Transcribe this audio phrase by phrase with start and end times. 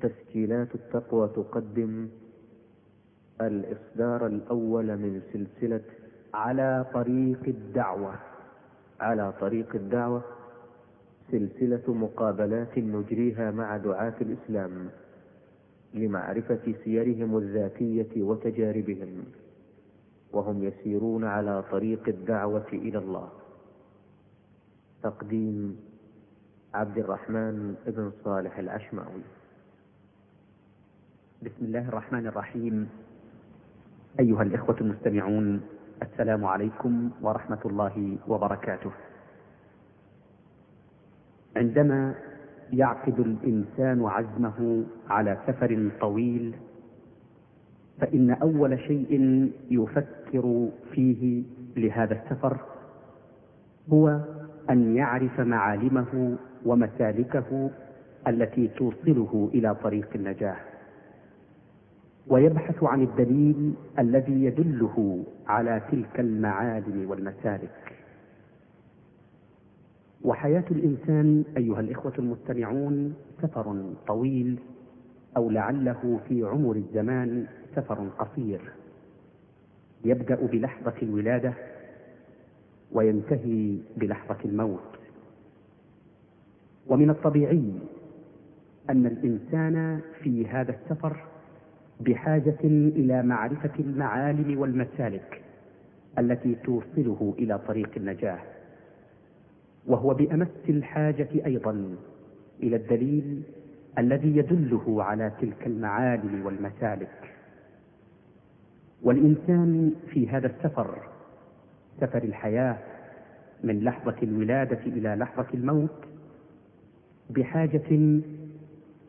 [0.00, 2.08] تسجيلات التقوى تقدم
[3.40, 5.80] الإصدار الأول من سلسلة
[6.34, 8.14] على طريق الدعوة.
[9.00, 10.22] على طريق الدعوة
[11.30, 14.88] سلسلة مقابلات نجريها مع دعاة الإسلام
[15.94, 19.24] لمعرفة سيرهم الذاتية وتجاربهم
[20.32, 23.28] وهم يسيرون على طريق الدعوة إلى الله.
[25.02, 25.80] تقديم
[26.74, 29.22] عبد الرحمن بن صالح العشماوي
[31.46, 32.88] بسم الله الرحمن الرحيم.
[34.20, 35.60] أيها الإخوة المستمعون
[36.02, 38.90] السلام عليكم ورحمة الله وبركاته.
[41.56, 42.14] عندما
[42.72, 46.54] يعقد الإنسان عزمه على سفر طويل
[48.00, 49.12] فإن أول شيء
[49.70, 51.42] يفكر فيه
[51.76, 52.56] لهذا السفر
[53.92, 54.20] هو
[54.70, 57.70] أن يعرف معالمه ومسالكه
[58.28, 60.56] التي توصله إلى طريق النجاة
[62.28, 67.92] ويبحث عن الدليل الذي يدله على تلك المعالم والمسالك.
[70.22, 74.58] وحياة الإنسان أيها الإخوة المستمعون سفر طويل
[75.36, 77.46] أو لعله في عمر الزمان
[77.76, 78.60] سفر قصير.
[80.04, 81.54] يبدأ بلحظة الولادة
[82.92, 84.80] وينتهي بلحظة الموت.
[86.86, 87.72] ومن الطبيعي
[88.90, 91.16] أن الإنسان في هذا السفر
[92.00, 95.42] بحاجة إلى معرفة المعالم والمسالك
[96.18, 98.38] التي توصله إلى طريق النجاة
[99.86, 101.96] وهو بأمس الحاجة أيضا
[102.62, 103.42] إلى الدليل
[103.98, 107.34] الذي يدله على تلك المعالم والمسالك.
[109.02, 110.98] والإنسان في هذا السفر
[112.00, 112.78] سفر الحياة
[113.64, 116.04] من لحظة الولادة إلى لحظة الموت
[117.30, 117.82] بحاجة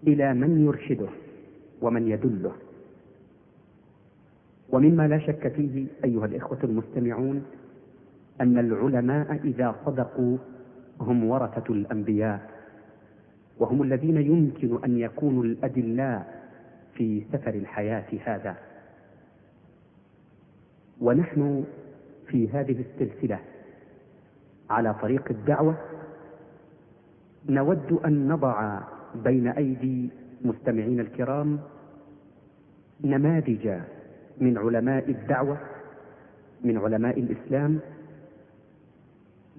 [0.08, 1.10] إلى من يرشده
[1.82, 2.52] ومن يدله.
[4.70, 7.44] ومما لا شك فيه أيها الإخوة المستمعون
[8.42, 10.38] أن العلماء إذا صدقوا
[11.02, 12.50] هم ورثة الأنبياء
[13.60, 16.38] وهم الذين يمكن أن يكونوا الأدلاء
[16.94, 18.56] في سفر الحياة هذا.
[21.02, 21.64] ونحن
[22.28, 23.40] في هذه السلسلة
[24.70, 25.78] على طريق الدعوة
[27.50, 28.80] نود أن نضع
[29.16, 30.10] بين أيدي
[30.42, 31.60] مستمعين الكرام
[33.04, 33.80] نماذج
[34.42, 35.58] من علماء الدعوة
[36.64, 37.80] من علماء الإسلام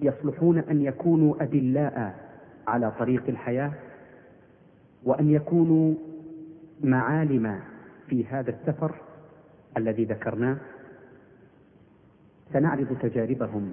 [0.01, 2.15] يصلحون أن يكونوا أدلاء
[2.67, 3.71] على طريق الحياة
[5.03, 5.93] وأن يكونوا
[6.83, 7.59] معالم
[8.07, 8.95] في هذا السفر
[9.77, 10.57] الذي ذكرناه.
[12.53, 13.71] سنعرض تجاربهم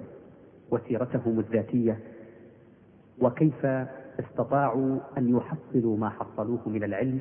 [0.71, 1.99] وسيرتهم الذاتية
[3.21, 3.65] وكيف
[4.19, 7.19] استطاعوا أن يحصلوا ما حصلوه من العلم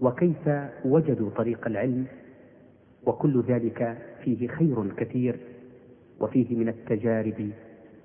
[0.00, 0.48] وكيف
[0.84, 2.06] وجدوا طريق العلم.
[3.06, 5.40] وكل ذلك فيه خير كثير
[6.20, 7.50] وفيه من التجارب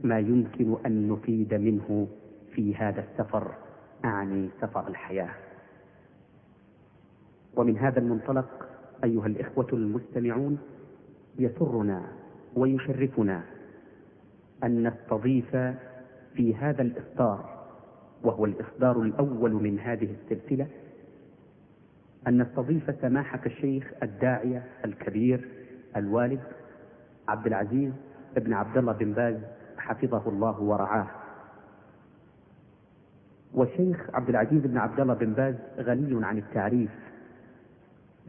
[0.01, 2.07] ما يمكن أن نفيد منه
[2.51, 3.55] في هذا السفر
[4.05, 5.29] أعني سفر الحياة.
[7.55, 8.67] ومن هذا المنطلق
[9.03, 10.57] أيها الإخوة المستمعون
[11.39, 12.01] يسرنا
[12.55, 13.43] ويشرفنا
[14.63, 15.55] أن نستضيف
[16.35, 17.53] في هذا الإصدار
[18.23, 20.67] وهو الإصدار الأول من هذه السلسلة
[22.27, 25.47] أن نستضيف سماحة الشيخ الداعية الكبير
[25.95, 26.39] الوالد
[27.27, 27.91] عبد العزيز
[28.35, 29.35] بن عبد الله بن باز
[29.77, 31.07] حفظه الله ورعاه.
[33.53, 36.89] والشيخ عبد العزيز بن عبد الله بن باز غني عن التعريف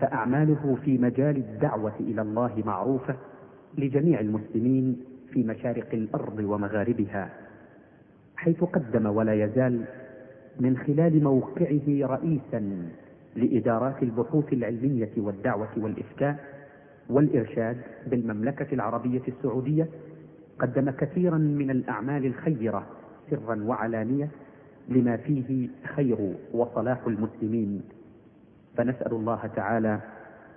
[0.01, 3.17] فأعماله في مجال الدعوة إلى الله معروفة
[3.79, 7.31] لجميع المسلمين في مشارق الأرض ومغاربها
[8.37, 9.85] حيث قدم ولا يزال
[10.61, 12.89] من خلال موقعه رئيسا
[13.37, 16.45] لإدارات البحوث العلمية والدعوة والإفتاء
[17.11, 19.89] والإرشاد بالمملكة العربية السعودية
[20.59, 22.87] قدم كثيرا من الأعمال الخيرة
[23.31, 24.29] سرا وعلانية
[24.89, 27.83] لما فيه خير وصلاح المسلمين.
[28.77, 30.01] فنسأل الله تعالى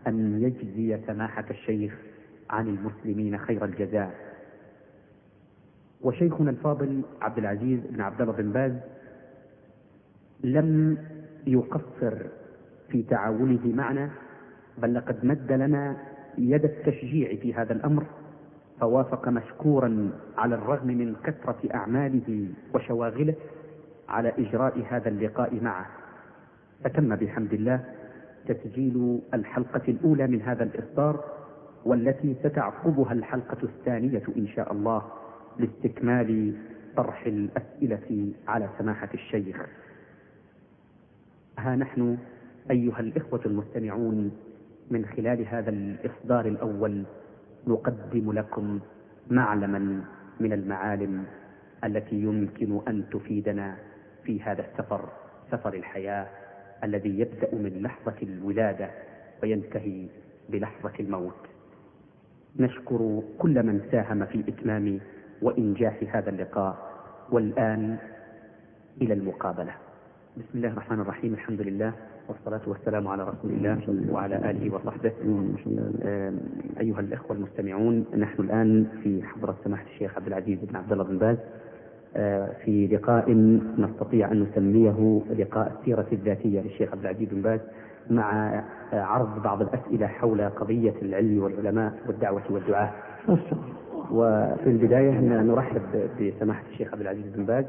[0.08, 1.96] أن يجزي سماحة الشيخ
[2.50, 4.12] عن المسلمين خير الجزاء.
[6.02, 8.74] وشيخنا الفاضل عبد العزيز بن عبد الله بن باز
[10.44, 10.98] لم
[11.48, 12.18] يقصر
[12.92, 14.10] في تعاونه معنا
[14.78, 15.98] بل لقد مد لنا
[16.38, 18.04] يد التشجيع في هذا الأمر
[18.80, 23.36] فوافق مشكورا على الرغم من كثرة أعماله وشواغله
[24.10, 25.86] على إجراء هذا اللقاء معه.
[26.84, 27.84] فتم بحمد الله
[28.48, 31.24] تسجيل الحلقة الأولى من هذا الإصدار
[31.86, 35.02] والتي ستعقبها الحلقة الثانية إن شاء الله
[35.60, 36.54] لاستكمال
[36.98, 39.58] طرح الأسئلة على سماحة الشيخ.
[41.60, 42.18] ها نحن
[42.72, 44.32] أيها الإخوة المستمعون
[44.92, 47.04] من خلال هذا الإصدار الأول
[47.68, 48.80] نقدم لكم
[49.30, 50.04] معلما
[50.40, 51.24] من المعالم
[51.84, 53.76] التي يمكن أن تفيدنا
[54.24, 55.10] في هذا السفر
[55.52, 56.28] سفر الحياة
[56.84, 58.90] الذي يبدأ من لحظة الولادة
[59.44, 60.08] وينتهي
[60.50, 61.48] بلحظة الموت.
[62.60, 65.00] نشكر كل من ساهم في إتمام
[65.42, 66.92] وإنجاح هذا اللقاء
[67.32, 67.98] والآن
[69.02, 69.74] إلى المقابلة.
[70.38, 71.94] بسم الله الرحمن الرحيم الحمد لله.
[72.30, 73.80] والصلاة والسلام على رسول الله
[74.12, 75.12] وعلى آله وصحبه.
[76.80, 81.18] أيها الإخوة المستمعون نحن الآن في حضرة سماحة الشيخ عبد العزيز بن عبد الله بن
[81.18, 81.38] باز
[82.16, 83.32] آه، في لقاء
[83.78, 87.60] نستطيع أن نسميه لقاء السيرة الذاتية للشيخ عبد العزيز بن باز
[88.10, 88.54] مع
[88.94, 92.94] آه، عرض بعض الأسئلة حول قضية العلم والعلماء والدعوة والدعاء.
[94.12, 95.82] وفي البداية نرحب
[96.22, 97.66] بسماحة الشيخ عبد العزيز بن باز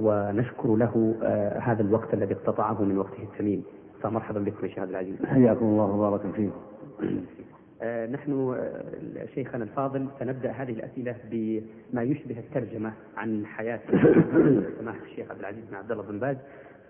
[0.00, 3.62] ونشكر له آه، هذا الوقت الذي اقتطعه من وقته الثمين
[4.02, 6.60] فمرحبا بكم يا شيخ عبد العزيز حياكم الله وبارك فيكم
[7.82, 13.80] آه، نحن آه، شيخنا الفاضل سنبدأ هذه الأسئلة بما يشبه الترجمة عن حياة
[14.78, 16.36] سماحه الشيخ عبد العزيز بن عبد الله بن باز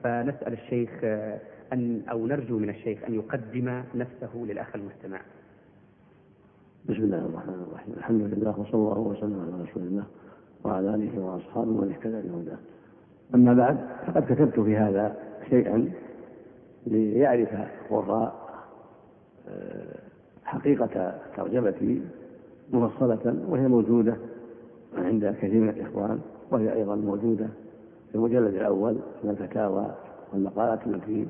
[0.05, 1.39] فنسأل الشيخ آه،
[1.73, 5.21] أن أو نرجو من الشيخ أن يقدم نفسه للأخ المستمع.
[6.89, 10.05] بسم الله الرحمن الرحيم، الحمد لله وصلى الله وسلم على رسول الله
[10.65, 12.59] وعلى آله وأصحابه ومن اهتدى بهداه.
[13.35, 15.17] أما بعد فقد كتبت في هذا
[15.51, 15.93] شيئا
[16.87, 18.43] ليعرف القراء
[20.45, 22.03] حقيقة ترجمتي
[22.73, 24.17] مفصلة وهي موجودة
[24.99, 26.21] عند كثير من الإخوان
[26.51, 27.47] وهي أيضا موجودة
[28.09, 29.95] في المجلد الأول من الفتاوى
[30.33, 31.29] والمقالات التي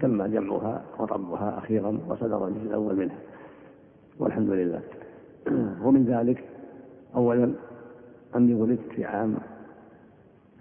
[0.00, 3.18] تم جمعها وطبعها أخيرا وصدر الجزء الأول منها.
[4.18, 4.80] والحمد لله.
[5.84, 6.44] ومن ذلك
[7.14, 7.52] أولا
[8.36, 9.36] أني ولدت في عام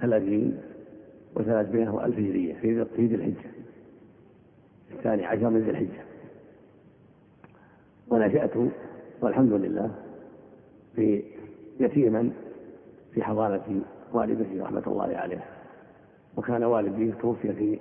[0.02, 0.58] ثلاثين
[1.36, 2.54] وثلاثمائة وألف هجرية
[2.96, 3.50] في ذي الحجة.
[4.92, 6.04] الثاني عشر من ذي الحجة.
[8.08, 8.52] ونشأت
[9.22, 9.92] والحمد لله
[10.96, 11.24] في
[11.80, 12.32] يتيما
[13.14, 13.82] في حضانة
[14.14, 15.46] والدتي رحمة الله عليها.
[16.38, 17.80] وكان والدي توفي في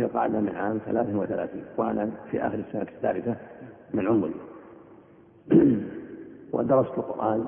[0.00, 3.36] القعدة من عام ثلاث وثلاثين وأنا في آخر السنة الثالثة
[3.94, 4.34] من عمري.
[6.52, 7.46] ودرست القرآن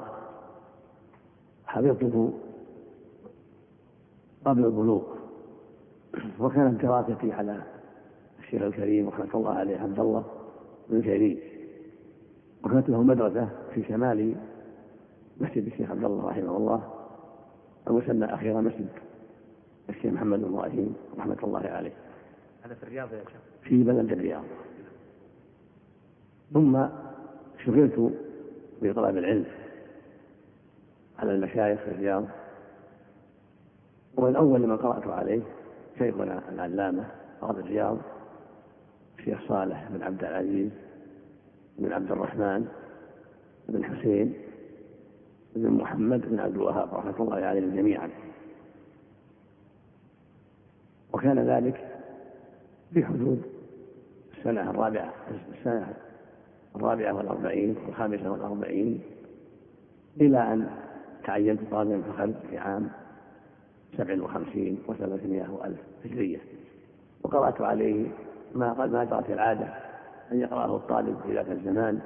[1.66, 2.32] حفظته
[4.48, 5.02] قبل البلوغ.
[6.40, 7.62] وكانت دراستي على
[8.38, 10.24] الشيخ الكريم رحمة الله عليه عبد الله
[10.88, 11.38] بن كريم
[12.64, 14.34] وكانت له مدرسة في شمال
[15.40, 16.92] مسجد الشيخ عبد الله رحمه الله.
[17.88, 18.88] المسمى أخيرا مسجد
[19.88, 21.92] الشيخ محمد بن إبراهيم رحمة الله عليه.
[22.62, 24.44] هذا في الرياض يا شيخ؟ في بلد الرياض.
[26.54, 26.86] ثم
[27.64, 28.12] شغلت
[28.82, 29.46] بطلب العلم
[31.18, 32.24] على المشايخ في الرياض.
[34.16, 35.42] ومن أول من قرأت عليه
[35.98, 37.06] شيخنا العلامة
[37.40, 37.98] قاضي الرياض
[39.18, 40.70] الشيخ صالح بن عبد العزيز
[41.78, 42.68] بن عبد الرحمن
[43.68, 44.34] بن حسين
[45.56, 48.10] بن محمد بن عبد الوهاب رحمة الله عليهم جميعا.
[51.12, 51.88] وكان ذلك
[52.94, 53.42] في حدود
[54.38, 55.14] السنة الرابعة
[55.58, 55.94] السنة
[56.76, 59.00] الرابعة والأربعين والخامسة والأربعين
[60.20, 60.70] إلى أن
[61.24, 62.90] تعينت طالبا في الخلق في عام
[63.96, 66.38] سبع وخمسين وثلاثمائة وألف هجرية.
[67.22, 68.06] وقرأت عليه
[68.54, 69.74] ما ما جرت العادة
[70.32, 72.00] أن يقرأه الطالب في ذاك الزمان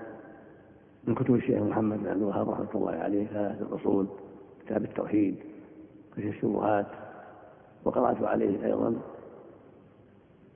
[1.04, 4.06] من كتب الشيخ محمد بن عبد الوهاب رحمة الله عليه ثلاثة الأصول
[4.66, 5.36] كتاب التوحيد
[6.16, 6.86] كشف الشبهات.
[7.84, 8.94] وقرأت عليه أيضا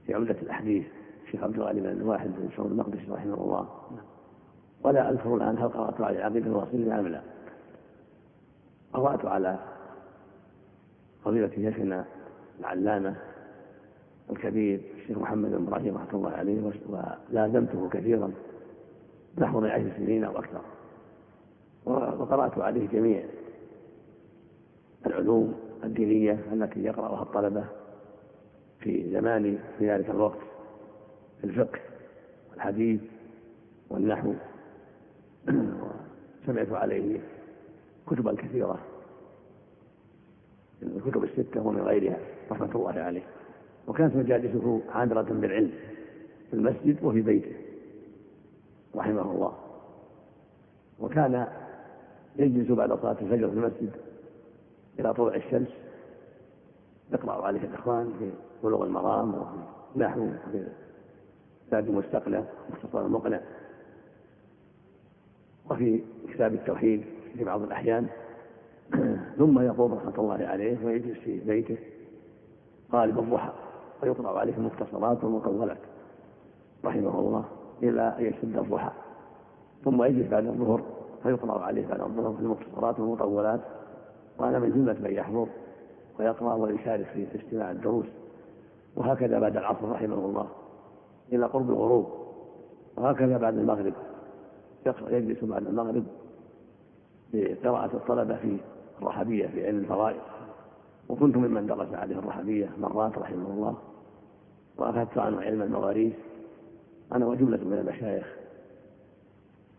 [0.07, 0.87] في عمدة الأحاديث
[1.27, 3.69] الشيخ عبد الغني بن الواحد بن سعود المقدسي رحمه الله.
[4.85, 7.23] ولا أذكر الآن هل قرأت عليه عقيدة الواصلين أم لا.
[8.93, 9.59] قرأت على
[11.27, 12.05] فضيلة شيخنا
[12.61, 13.17] العلامة
[14.31, 18.33] الكبير الشيخ محمد بن إبراهيم رحمة الله عليه ولازمته كثيرا
[19.39, 20.61] نحو عشر سنين أو أكثر.
[21.85, 23.25] وقرأت عليه جميع
[25.07, 25.55] العلوم
[25.85, 27.65] الدينية التي يقرأها الطلبة
[28.81, 30.39] في زماني في ذلك الوقت
[31.41, 31.79] في الفقه
[32.51, 33.01] والحديث
[33.91, 34.35] والنحو.
[36.43, 37.21] وسمعت عليه
[38.07, 38.96] كتبا كثيرة.
[40.83, 42.19] الكتب الستة ومن غيرها
[42.51, 43.23] رحمة الله عليه.
[43.89, 45.73] وكانت مجالسه عامرة بالعلم
[46.51, 47.53] في المسجد وفي بيته
[48.97, 49.53] رحمه الله.
[51.01, 51.47] وكان
[52.37, 53.91] يجلس بعد صلاة الفجر في المسجد
[54.99, 55.69] إلى طلوع الشمس
[57.13, 58.31] يقرأ عليه الإخوان في
[58.65, 59.57] بلوغ المرام وفي
[59.97, 60.67] نحو وفي
[61.69, 63.41] كتاب المستقنع مختصر المقنع
[65.71, 66.01] وفي
[66.35, 67.05] كتاب التوحيد
[67.39, 68.07] في بعض الأحيان.
[69.39, 71.79] ثم يقوم رحمة الله عليه ويجلس في بيته
[72.93, 73.53] غالب الضحى
[74.03, 75.79] ويقرأ عليه المختصرات والمطولات
[76.85, 77.45] رحمه الله
[77.83, 78.91] إلى أن يشتد الضحى
[79.85, 80.83] ثم يجلس بعد الظهر
[81.23, 83.61] فيقرأ عليه بعد الظهر في المختصرات والمطولات.
[84.39, 85.47] وأنا من جملة من يحضر؟
[86.19, 88.07] ويقرأ ويشارك في استماع الدروس.
[88.97, 90.49] وهكذا بعد العصر رحمه الله
[91.33, 92.07] إلى قرب الغروب.
[92.97, 93.93] وهكذا بعد المغرب
[95.09, 96.05] يجلس بعد المغرب
[97.35, 98.57] لقراءة الطلبة في
[99.03, 100.21] الرحبية في علم الفرائض.
[101.09, 103.77] وكنت ممن درس عليه الرحبية مرات رحمه الله
[104.79, 106.15] وأخذت عنه علم المواريث.
[107.13, 108.27] أنا وجملة من المشايخ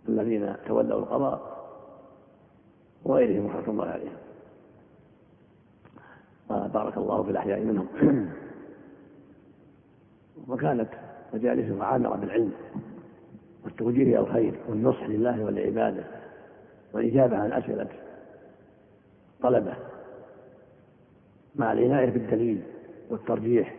[0.09, 1.57] الذين تولوا القضاء
[3.03, 4.17] وغيرهم رحمة الله عليهم.
[6.49, 7.87] بارك الله في الأحياء منهم.
[10.47, 10.89] وكانت
[11.33, 12.51] مجالسهم عامرة بالعلم
[13.63, 16.03] والتوجيه إلى الخير والنصح لله ولعباده
[16.93, 17.87] والإجابة عن أسئلة
[19.41, 19.73] طلبة.
[21.55, 22.61] مع العناية بالدليل
[23.09, 23.75] والترجيح.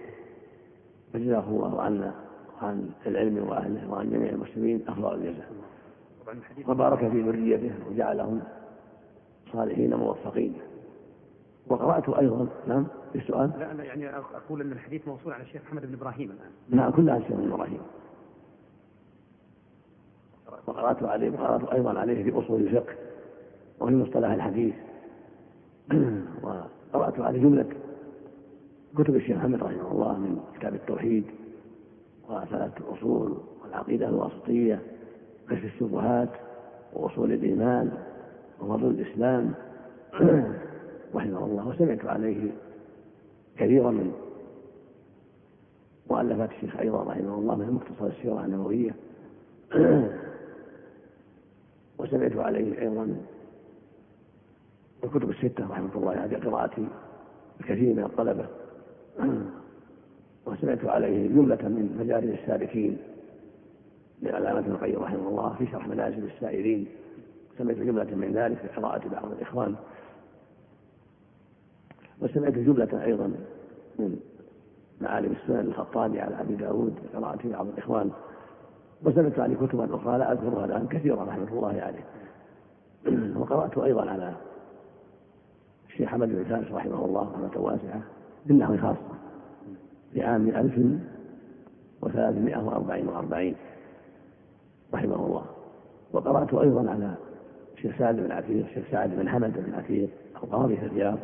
[1.12, 2.14] فجزاه الله عنا
[2.62, 5.50] وعن العلم وأهله وعن جميع المسلمين أفضل الجزاء.
[6.68, 8.42] وبارك في ذريته وجعلهم
[9.52, 10.54] صالحين موفقين.
[11.66, 15.86] وقرأت أيضا نعم في السؤال لا أنا يعني أقول أن الحديث موصول على الشيخ محمد
[15.86, 16.50] بن إبراهيم الآن.
[16.68, 17.80] نعم كلها عن الشيخ إبراهيم.
[20.66, 22.94] وقرأت عليه وقرأت أيضا عليه في أصول الفقه
[23.80, 24.74] وفي مصطلح الحديث.
[26.42, 27.66] وقرأت عليه جملة
[28.98, 31.24] كتب الشيخ محمد رحمه الله من كتاب التوحيد
[32.28, 34.82] وثلاثة الأصول والعقيدة الواسطية
[35.50, 36.28] كشف الشبهات
[36.92, 37.92] وأصول الإيمان
[38.60, 39.54] وفضل الإسلام.
[41.14, 42.50] رحمه الله وسمعت عليه
[43.56, 44.12] كثيرا من
[46.10, 48.94] مؤلفات الشيخ أيضا رحمه الله من مختصر السيرة النبوية.
[51.98, 53.16] وسمعت عليه أيضا
[55.04, 56.88] الكتب الستة رحمة الله عليه قراءتي
[57.60, 58.46] الكثير من الطلبة.
[60.46, 62.98] وسمعت عليه جملة من مجالس السالكين
[64.22, 66.86] للعلامة ابن القيم رحمه الله في شرح منازل السائرين
[67.58, 69.74] سمعت جملة من ذلك في قراءة بعض الإخوان.
[72.22, 73.26] وسمعت جملة أيضا
[73.98, 74.20] من
[75.00, 78.10] معالم السنن الخطابي على أبي داود قراءة بعض الإخوان.
[79.02, 82.04] وسمعت عليه كتبا أخرى لا أذكرها الآن كثيرا رحمة الله عليه.
[83.36, 84.34] وقرأت أيضا على
[85.98, 88.02] الشيخ حمد بن فارس رحمه الله رحمة واسعة
[88.46, 89.18] بالنحو خاصة
[90.12, 90.80] في عام ألف
[92.02, 93.54] وثلاثمائة وأربعين وأربعين
[94.94, 95.44] رحمه الله.
[96.12, 97.14] وقرأت أيضا على
[97.76, 100.08] الشيخ سعد بن عتيق الشيخ سعد بن حمد بن عتيق
[100.42, 101.18] القاضي في الرياض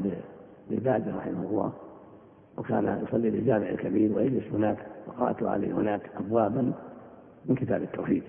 [0.71, 1.73] للباجة رحمه الله.
[2.59, 6.73] وكان يصلي بالجامع الكبير ويجلس هناك وقرأت عليه هناك أبوابا
[7.47, 8.23] من كتاب التوحيد.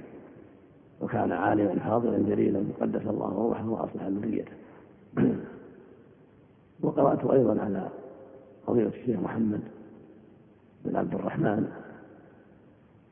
[1.01, 4.51] وكان عالما فاضلا جليلا قدس الله روحه وأصلح ذريته.
[6.82, 7.89] وقرأت أيضا على
[8.67, 9.62] فضيلة الشيخ محمد
[10.86, 11.72] بن عبد الرحمن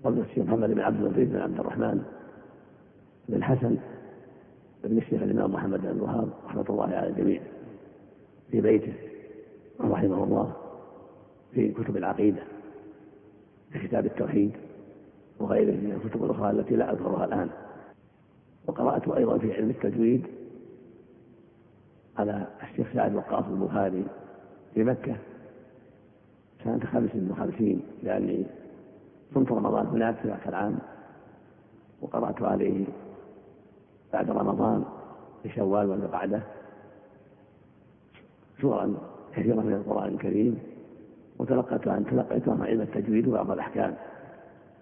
[0.03, 2.03] فضيلة الشيخ محمد بن عبد اللطيف بن عبد الرحمن
[3.29, 3.77] بن الحسن
[4.83, 7.41] بن الشيخ الإمام محمد بن الوهاب رحمة الله على الجميع
[8.51, 8.93] في بيته
[9.81, 10.53] رحمه الله
[11.53, 12.43] في كتب العقيدة
[13.71, 14.51] في كتاب التوحيد
[15.39, 17.49] وغيره من الكتب الأخرى التي لا أذكرها الآن.
[18.67, 20.25] وقرأت أيضا في علم التجويد
[22.17, 24.03] على الشيخ سعد وقاص البخاري
[24.73, 25.15] في مكة.
[26.63, 28.45] سنة خمس وخمسين لأني
[29.33, 30.79] صمت رمضان هناك في ذاك العام
[32.01, 32.85] وقرأت عليه
[34.13, 34.83] بعد رمضان
[35.43, 36.41] في شوال ولا بعده.
[38.61, 38.93] سورا
[39.35, 40.59] كثيرة من القرآن الكريم
[41.39, 43.95] وتلقيت عن تلقيت عن علم التجويد وبعض الأحكام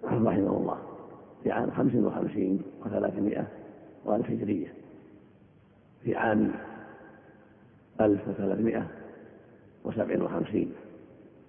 [0.04, 0.78] رحمه الله
[1.44, 3.48] في عام خمس وخمسين وثلاثمائة
[4.06, 4.74] وألف هجرية
[6.04, 6.52] في عام
[8.01, 8.88] ألف وثلاثمائة
[9.84, 10.74] وسبع وخمسين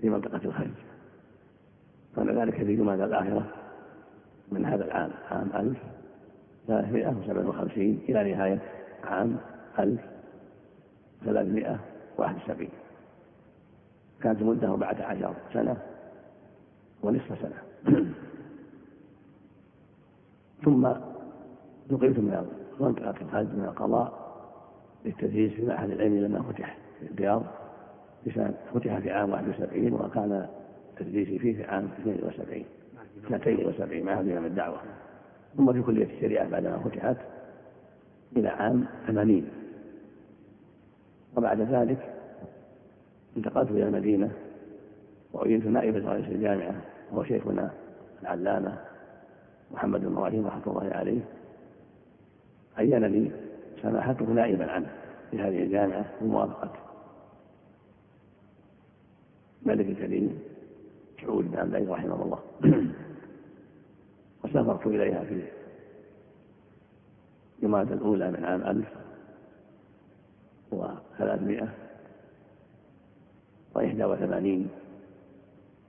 [0.00, 0.70] في منطقة الخليج
[2.16, 3.46] كان ذلك في جماد الآخرة
[4.52, 5.78] من هذا العام عام ألف
[6.66, 8.58] ثلاثمائة وسبع وخمسين إلى نهاية
[9.04, 9.36] عام
[9.78, 10.00] ألف
[11.24, 11.80] ثلاثمائة
[12.18, 12.70] واحد وسبعين.
[14.22, 15.76] كانت المدة أربعة عشر سنة
[17.02, 17.62] ونصف سنة.
[20.64, 20.86] ثم
[21.90, 22.46] نقلت من
[22.80, 24.21] منطقة الخليج من القضاء
[25.04, 27.42] للتدريس في معهد العلم لما فتح في الرياض
[28.74, 30.46] فتح في عام 71 وكان
[30.96, 32.64] تدريسي فيه في عام 72
[33.28, 34.78] سنتين وسبعين معهد إمام الدعوة.
[35.56, 37.16] ثم في كلية الشريعة بعدما فتحت
[38.36, 39.48] إلى عام 80
[41.36, 42.14] وبعد ذلك
[43.36, 44.30] انتقلت إلى المدينة
[45.32, 46.74] وعينت نائبا رئيس الجامعة
[47.12, 47.70] وهو شيخنا
[48.22, 48.78] العلامة
[49.70, 51.20] محمد بن إبراهيم رحمة الله عليه.
[52.76, 53.30] عينني
[53.82, 54.90] سماحته نائبا عنه
[55.30, 56.72] في هذه الجامعة بموافقة
[59.62, 60.38] ملك الكريم
[61.20, 62.38] سعود بن عبد العزيز رحمه الله.
[64.44, 65.42] وسافرت إليها في
[67.62, 68.88] جماد الأولى من عام ألف
[70.72, 71.68] وثلاثمائة
[73.74, 74.68] وإحدى وثمانين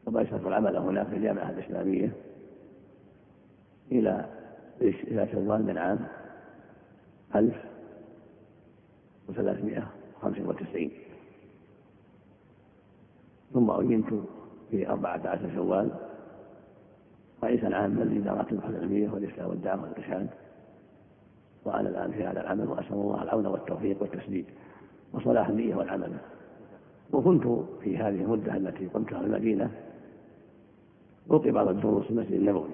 [0.05, 2.11] وباشرت العمل هناك في الجامعة الإسلامية
[3.91, 4.25] إلى
[4.81, 5.99] إلى شوال من عام
[7.35, 7.72] ألف
[9.29, 9.87] وثلاثمائة
[10.17, 10.91] وخمس وتسعين.
[13.53, 14.13] ثم أعينت
[14.71, 15.91] في أربعة عشر شوال
[17.43, 20.29] رئيسا عاما لإدارة البحوث العلمية والإفتاء والدعوة والإرشاد.
[21.65, 24.45] وأنا الآن في هذا العمل وأسأل الله العون والتوفيق والتسديد
[25.13, 26.17] وصلاح النية والعمل.
[27.11, 27.43] وكنت
[27.81, 29.71] في هذه المدة التي قمتها في المدينة
[31.31, 32.69] ألقي بعض الدروس في المسجد النبوي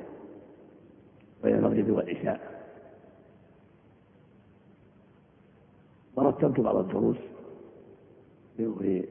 [1.43, 2.58] بين المغرب والعشاء.
[6.19, 7.17] ورتبت بعض الدروس
[8.57, 9.03] في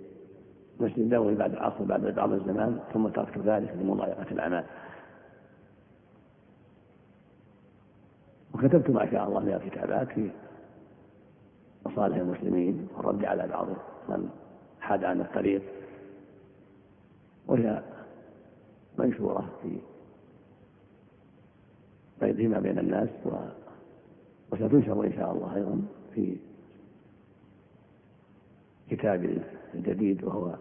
[0.81, 4.65] مسجد النبوي بعد العصر بعد بعض الزمان ثم تركت ذلك لمضايقة الأعمال.
[8.55, 10.31] وكتبت ما شاء الله من الكتابات في
[11.87, 13.67] مصالح المسلمين والرد على بعض
[14.09, 14.29] من
[14.81, 15.63] حاد عن الطريق
[17.47, 17.83] وهي
[18.99, 19.79] منشورة في
[22.21, 23.31] بيضهما بين الناس و
[24.53, 25.83] وستنشر إن شاء الله أيضا
[26.15, 26.37] في
[28.91, 29.43] كتاب
[29.75, 30.55] جديد وهو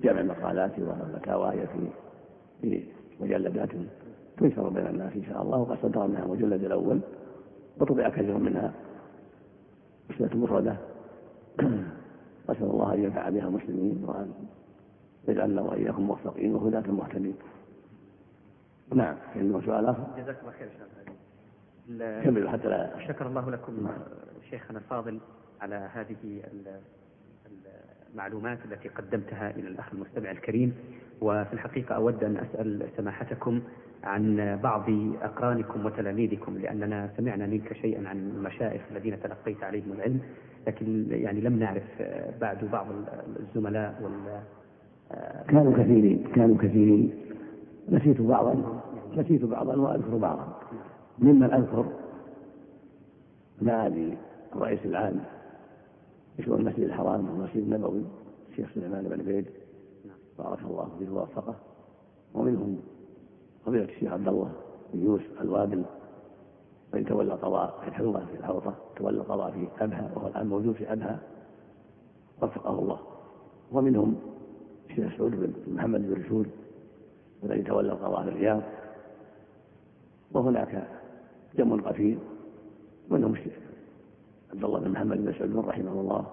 [0.00, 1.88] جمع مقالات وفتاواي في
[2.60, 2.84] في
[3.20, 3.68] مجلدات
[4.36, 7.00] تنشر بين الناس إن شاء الله وقد صدر منها المجلد الأول
[7.80, 8.72] وطبع كثير منها
[10.10, 10.76] مسألة مفردة.
[12.50, 14.32] أسأل الله أن ينفع بها المسلمين وأن
[15.28, 17.34] يجعلنا وإياكم موفقين وهداة مهتدين.
[18.94, 20.90] نعم، عندما سؤال آخر؟ جزاك الله خير شيخ.
[22.24, 23.06] كمل حتى لا.
[23.08, 23.88] شكر الله لكم
[24.50, 25.20] شيخنا الفاضل.
[25.60, 26.42] على هذه
[28.12, 30.74] المعلومات التي قدمتها إلى الأخ المستمع الكريم.
[31.20, 33.60] وفي الحقيقة أود أن أسأل سماحتكم
[34.04, 34.90] عن بعض
[35.22, 40.20] أقرانكم وتلاميذكم لأننا سمعنا منك شيئا عن المشايخ الذين تلقيت عليهم العلم
[40.66, 42.02] لكن يعني لم نعرف
[42.40, 42.86] بعد بعض
[43.40, 44.40] الزملاء وال
[45.48, 47.14] كانوا كثيرين كانوا كثيرين.
[47.88, 48.82] نسيت بعضا
[49.16, 50.60] نسيت بعضا وأذكر بعضا.
[51.18, 51.86] ممن أذكر؟
[53.62, 54.16] معالي
[54.56, 55.20] الرئيس العام.
[56.40, 58.04] لشؤون المسجد الحرام والمسجد النبوي
[58.50, 59.46] الشيخ سليمان بن عبيد
[60.38, 61.54] بارك الله فيه ووفقه.
[62.34, 62.80] ومنهم
[63.66, 64.52] فضيلة الشيخ عبد الله
[64.94, 65.84] بن يوسف الوابل
[66.94, 71.20] الذي تولى قضاء الله في الحوطة تولى القضاء في أبها وهو الآن موجود في أبها
[72.42, 73.00] وفقه الله.
[73.72, 74.16] ومنهم
[74.90, 76.46] الشيخ سعود بن محمد بن رشود
[77.44, 78.62] الذي تولى القضاء في الرياض.
[80.32, 80.88] وهناك
[81.58, 82.18] جمع قتيل
[83.10, 83.69] منهم الشيخ
[84.52, 86.26] عبد الله بن محمد بن سعود رحمه الله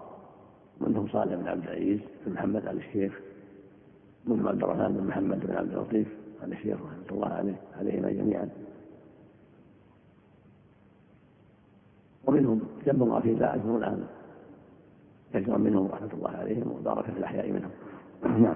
[0.82, 3.20] منهم صالح بن عبد العزيز بن محمد آل الشيخ
[4.26, 6.08] منهم عبد الرحمن بن محمد بن عبد اللطيف
[6.44, 8.50] آل الشيخ رحمة الله عليه عليهما جميعا.
[12.26, 14.08] ومنهم جنب في لا أذكر الآن.
[15.34, 17.72] كثيرا منهم رحمة الله عليهم وبارك في الأحياء منهم.
[18.44, 18.56] نعم.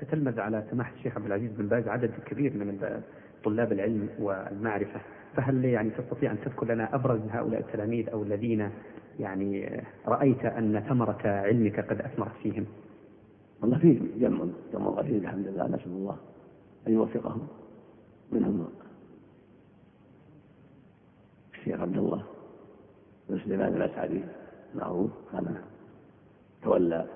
[0.00, 3.00] تتلمذ على سماحة الشيخ عبد العزيز بن باز عدد كبير من
[3.44, 5.00] طلاب العلم والمعرفة.
[5.36, 8.70] فهل يعني تستطيع أن تذكر لنا أبرز هؤلاء التلاميذ أو الذين
[9.18, 12.66] يعني رأيت أن ثمرة علمك قد أثمرت فيهم؟
[13.62, 16.16] والله فيه جمع جمع قليل الحمد لله نسأل الله
[16.86, 17.46] أن يوفقهم
[18.32, 18.68] منهم.
[21.54, 22.22] الشيخ عبد الله
[23.28, 24.20] بن سليمان الأسعدي
[24.74, 25.56] معروف كان
[26.62, 27.06] تولى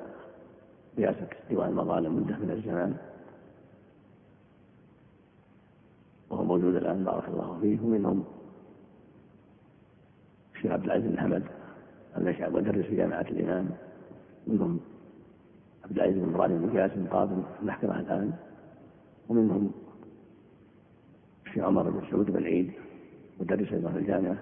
[0.99, 2.97] رئاسة ديوان المظالم مدة من الزمان.
[6.31, 8.25] وهو موجود الآن بارك الله فيه ومنهم
[10.55, 11.43] الشيخ عبد العزيز بن حمد
[12.17, 13.71] المشعب مدرس في جامعة الإمام.
[14.47, 14.81] منهم
[15.85, 18.33] عبد العزيز بن إبراهيم بن قاسم قاضي المحكمة الآن.
[19.29, 19.71] ومنهم
[21.47, 22.73] الشيخ عمر بن سعود بن عيد
[23.41, 24.37] مدرس أيضا في الجامعة.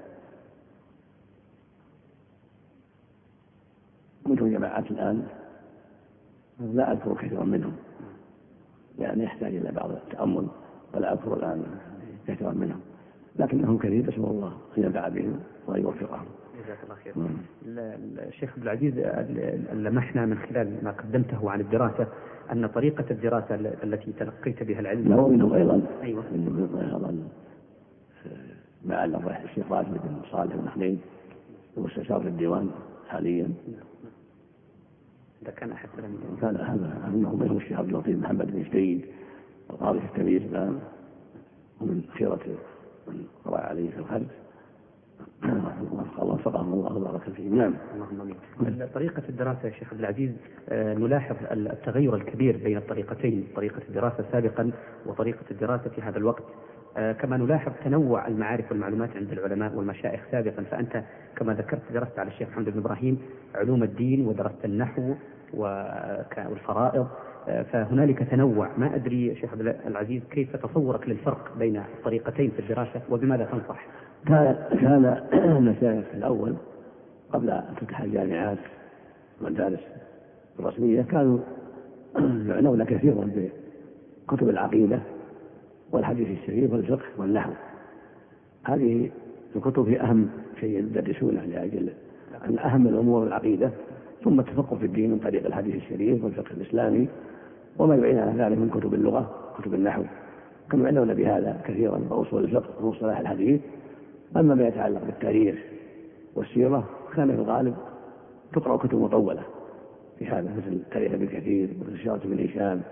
[4.26, 5.26] منهم جماعات الآن.
[6.60, 7.76] لا أذكر كثيرا منهم
[8.98, 10.48] يعني يحتاج إلى بعض التأمل.
[10.94, 11.64] ولا أذكر الآن
[12.28, 12.80] كثيرا منهم.
[13.36, 16.26] لكنهم كثير أسأل الله أن ينفع بهم وأن يوفقهم.
[16.64, 17.14] جزاك الله خير.
[18.28, 18.98] الشيخ عبد العزيز
[19.72, 22.06] لمحنا من خلال ما قدمته عن الدراسة
[22.52, 25.08] أن طريقة الدراسة التي تلقيت بها العلم.
[25.08, 25.82] لا ومنهم أيضا.
[26.02, 26.24] أيوة.
[26.32, 27.28] منهم أيضا.
[28.84, 29.04] مع
[29.44, 31.00] الشيخ راشد بن صالح بن حنين
[31.76, 32.70] المستشار في الديوان
[33.08, 33.48] حاليا.
[35.42, 35.88] إذا كان أحد
[36.40, 39.04] كان هذا منهم الشيخ عبد اللطيف محمد بن جديد
[39.72, 40.78] القاضي في التمييز الآن
[41.80, 42.40] ومن خيرة
[43.08, 44.28] من قرأ عليه في الخلف
[46.18, 47.58] وفقهم الله وبارك فيهم.
[47.58, 47.74] نعم.
[47.94, 48.86] اللهم آمين.
[48.94, 50.30] طريقة الدراسة يا شيخ عبد العزيز
[50.68, 54.70] آه، نلاحظ التغير الكبير بين الطريقتين، طريقة الدراسة سابقا
[55.06, 56.42] وطريقة الدراسة في هذا الوقت.
[56.96, 60.62] آه، كما نلاحظ تنوع المعارف والمعلومات عند العلماء والمشايخ سابقا.
[60.62, 61.04] فأنت
[61.36, 63.18] كما ذكرت درست على الشيخ محمد بن إبراهيم
[63.54, 65.14] علوم الدين ودرست النحو
[65.54, 67.08] والفرائض.
[67.46, 68.68] فهنالك تنوع.
[68.78, 73.86] ما أدري شيخ عبد العزيز كيف تصورك للفرق بين الطريقتين في الدراسة وبماذا تنصح؟
[74.26, 75.24] كان كان
[75.56, 76.54] المشايخ الأول
[77.32, 78.58] قبل أن تفتح الجامعات
[79.40, 79.80] والمدارس
[80.60, 81.02] الرسمية.
[81.02, 81.38] كانوا
[82.48, 83.30] يعنون كثيرا
[84.28, 84.98] بكتب العقيدة
[85.92, 87.52] والحديث الشريف والفقه والنحو.
[88.64, 89.10] هذه
[89.56, 90.28] الكتب هي أهم
[90.60, 91.88] شيء يدرسونه لأجل
[92.48, 93.70] أن أهم الأمور العقيدة.
[94.24, 97.08] ثم التفقه في الدين من طريق الحديث الشريف والفقه الإسلامي
[97.78, 100.02] وما يعين على ذلك من كتب اللغة كتب النحو.
[100.70, 103.60] كانوا يعنون بهذا كثيرا وأصول الفقه ومصطلح الحديث.
[104.36, 105.58] أما ما يتعلق بالتاريخ
[106.34, 107.74] والسيرة كان في الغالب
[108.52, 109.42] تقرأ كتب مطولة.
[110.18, 112.82] في هذا مثل تاريخ ابن كثير مثل سيرة ابن هشام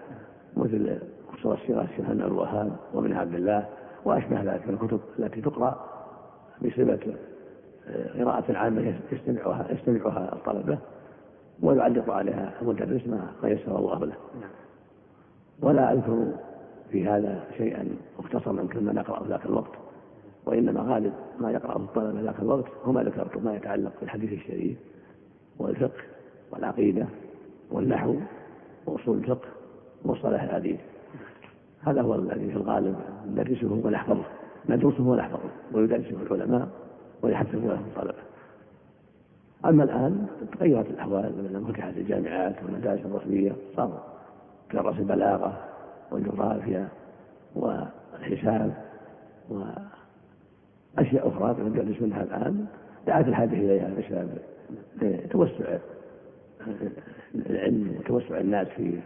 [0.56, 0.98] مثل
[1.32, 3.66] قصر السيرة الشيخ الوهاب وابن عبد الله
[4.04, 5.86] وأشبه ذلك من الكتب التي تقرأ
[6.62, 6.98] بصفة
[7.88, 10.78] آه، قراءة عامة يستمعها يستمعها الطلبة.
[11.62, 13.06] ويعلق عليها المدرس
[13.42, 14.14] ما يسر الله له.
[14.40, 14.50] نعم.
[15.62, 16.32] ولا أذكر
[16.90, 19.70] في هذا شيئا مختصرا كما نقرأ ذاك الوقت.
[20.46, 24.78] وإنما غالب ما يقرأه الطلبة ذاك الوقت هو ما ذكرت ما يتعلق بالحديث الشريف
[25.58, 26.02] والفقه
[26.50, 27.06] والعقيدة
[27.70, 28.16] والنحو
[28.86, 29.48] وأصول الفقه
[30.04, 30.80] ومصطلح الحديث.
[31.80, 32.96] هذا هو الذي في الغالب
[33.26, 34.24] ندرسه ونحفظه.
[34.68, 36.68] ندرسه ونحفظه ويدرسه العلماء
[37.22, 38.29] ويحفظه له الطلبة.
[39.64, 40.26] أما الآن
[40.58, 44.02] تغيرت الأحوال لما فتحت الجامعات والمدارس الرسمية صار
[44.70, 45.64] تدرس البلاغة
[46.10, 46.88] والجغرافيا
[47.56, 48.74] والحساب
[49.48, 52.66] وأشياء أخرى ندرس منها الآن.
[53.06, 54.30] دعت الحاجة إليها بسبب
[55.30, 55.78] توسع
[57.34, 59.00] العلم وتوسع الناس في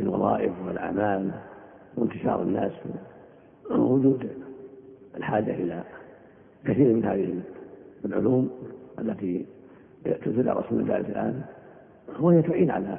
[0.00, 1.30] الوظائف والأعمال
[1.96, 2.72] وانتشار الناس
[3.70, 4.28] ووجود
[5.16, 5.82] الحاجة إلى
[6.64, 7.40] كثير من هذه
[8.04, 8.50] العلوم
[8.98, 9.46] التي
[10.04, 11.42] تدرس في المدارس الآن
[12.20, 12.98] وهي تعين على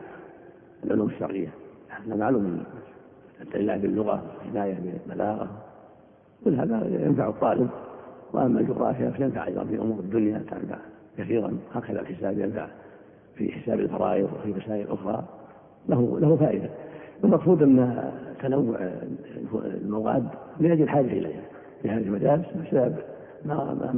[0.84, 1.50] العلوم الشرعية.
[1.92, 2.64] إحنا معلوم
[3.56, 5.48] العناية باللغة العناية بالبلاغة.
[6.46, 7.70] كل هذا ينفع الطالب
[8.34, 10.78] وأما الجغرافيا فينفع أيضا في أمور الدنيا تنفع
[11.18, 11.58] كثيرا.
[11.74, 12.68] هكذا الحساب ينفع
[13.36, 15.24] في حساب الفرائض وفي مسائل أخرى.
[15.90, 16.70] له له فائدة.
[17.24, 18.80] المقصود أن تنوع
[19.54, 20.28] المواد
[20.60, 21.42] من أجل الحاجة إليها.
[21.82, 22.96] في هذه المدارس بسبب
[23.46, 23.56] ما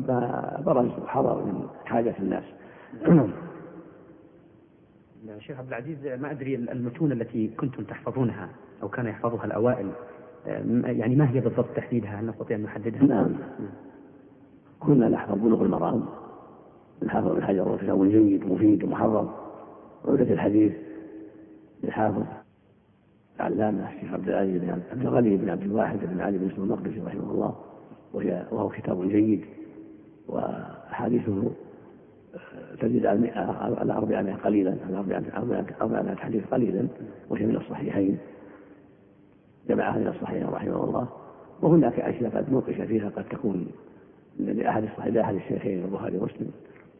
[0.07, 2.43] ما برز وحضر من حاجة الناس.
[5.39, 8.49] شيخ عبد العزيز ما أدري المتون التي كنتم تحفظونها
[8.83, 9.91] أو كان يحفظها الأوائل
[10.85, 13.35] يعني ما هي بالضبط تحديدها؟ هل نستطيع أن نحددها؟ نعم.
[14.79, 16.05] كنا نحفظ بلوغ المرام
[17.03, 19.29] الحافظ بن حجر كتاب جيد مفيد ومحرم
[20.05, 20.73] عودة الحديث
[21.83, 22.23] للحافظ
[23.39, 27.31] العلامة الشيخ عبد العزيز بن عبد الغني بن عبد الواحد بن علي بن المقدسي رحمه
[27.31, 27.55] الله
[28.51, 29.45] وهو كتاب جيد
[30.27, 31.51] وأحاديثه
[32.79, 33.31] تزيد على 100
[33.79, 34.97] على 400 قليلا على
[35.77, 36.87] 400 حديث قليلا
[37.29, 38.17] وهي من الصحيحين.
[39.69, 41.07] جمعها من الصحيحين رحمه الله.
[41.61, 43.67] وهناك أشياء قد نوقش فيها قد تكون
[44.39, 46.51] لأحد الصحيح لأحد الشيخين البخاري ومسلم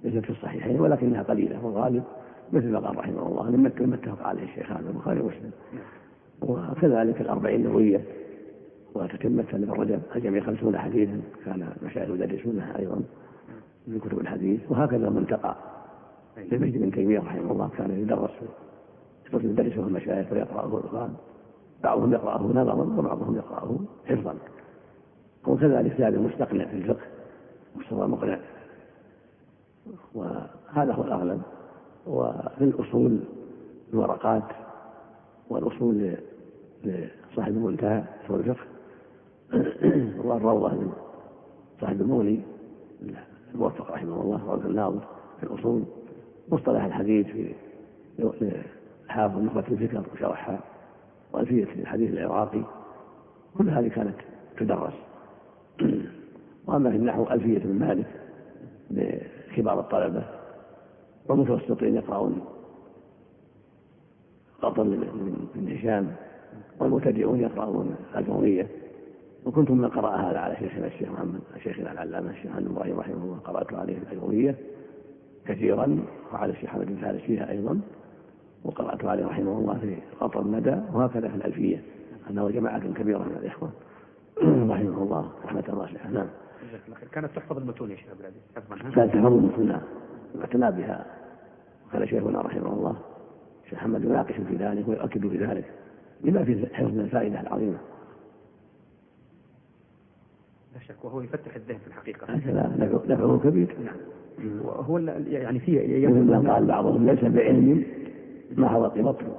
[0.03, 2.03] ليست في الصحيحين ولكنها قليلة والغالب
[2.53, 5.51] مثل ما قال رحمه الله لما اتفق عليه الشيخان البخاري ومسلم.
[6.41, 8.01] وكذلك الأربعين نووية
[8.95, 13.01] وتتمة لابن رجب الجميع خمسون حديثا كان المشايخ يدرسونها أيضا.
[13.87, 15.55] من كتب الحديث وهكذا المنتقى
[16.37, 18.31] لابن بن تيمية رحمه الله كان يدرس
[19.33, 21.13] يدرسه المشايخ ويقرأه القرآن.
[21.83, 24.35] بعضهم يقرأه نظرا وبعضهم يقرأه حفظا.
[25.47, 27.05] وكذلك كتاب المستقنع في الفقه
[27.75, 28.39] مستوى مقنع.
[30.15, 31.41] وهذا هو الأغلب.
[32.07, 33.19] وفي الأصول
[33.93, 34.43] الورقات
[35.49, 36.15] والأصول
[36.83, 38.65] لصاحب المنتهى في الفقه
[40.27, 40.91] والروضة من
[41.81, 42.41] صاحب المغني.
[43.55, 45.01] الموفق رحمه الله روضة الناظر
[45.39, 45.83] في الأصول
[46.49, 47.53] مصطلح الحديث في
[49.07, 50.59] حافظ نخبة الفكر وشرحها
[51.33, 52.61] وألفية الحديث العراقي
[53.57, 54.15] كل هذه كانت
[54.57, 54.93] تدرس.
[56.67, 58.05] وأما في النحو ألفية من مالك
[58.91, 60.23] لكبار الطلبة
[61.29, 62.41] والمتوسطين يقرأون
[64.61, 66.15] قطر من هشام
[66.79, 68.67] والمبتدئون يقرأون الفورية
[69.47, 73.37] وكنت من قرأ هذا على شيخنا الشيخ محمد شيخنا العلامة الشيخ محمد إبراهيم رحمه الله
[73.37, 74.55] قرأت عليه الفورية
[75.45, 75.99] كثيرا
[76.33, 77.79] وعلى الشيخ محمد بن فارس فيها أيضا
[78.63, 81.83] وقرأت عليه رحمه الله في قطر الندى وهكذا في الألفية
[82.29, 83.69] أنه جماعة كبيرة من الإخوة
[84.73, 86.27] رحمه الله رحمة واسعة نعم.
[87.11, 88.41] كانت تحفظ المتون يا شيخ عبد العزيز؟
[88.95, 89.81] كانت تحفظ المتون
[90.35, 91.05] واعتنى بها.
[91.87, 92.95] وكان شيخنا رحمه الله
[93.63, 95.65] الشيخ محمد يناقش في ذلك ويؤكد في ذلك
[96.23, 97.77] لما في حفظ من الفائدة العظيمة.
[100.77, 102.27] لا شك وهو يفتح الذهن في الحقيقة.
[102.27, 102.71] هكذا
[103.07, 103.75] نفعه كبير.
[103.85, 104.65] نعم.
[104.65, 107.83] وهو يعني في مثل ما قال بعضهم ليس بعلم
[108.57, 109.35] ما حوى بطنه.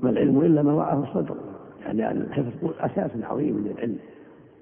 [0.00, 1.36] ما العلم إلا ما وعاه الصدر.
[1.86, 3.98] يعني الحفظ أساس عظيم للعلم.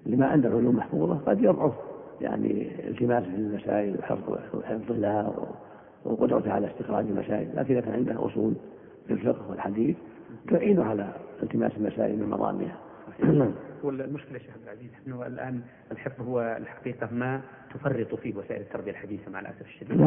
[0.06, 1.72] لما عنده علوم محفوظة قد يضعف
[2.20, 5.34] يعني التماسه في المسائل وحفظ حفظ لها
[6.04, 7.48] وقدرته على استخراج المسائل.
[7.56, 8.54] لكن إذا كان عنده أصول
[9.06, 9.96] في الفقه والحديث
[10.50, 12.76] تعينه على التماس المسائل من مضامها
[13.84, 15.60] هو المشكلة يا شيخ عبد العزيز انه الآن
[15.92, 17.40] الحفظ هو الحقيقة ما
[17.74, 20.00] تفرط فيه وسائل التربية الحديثة مع الأسف الشديد.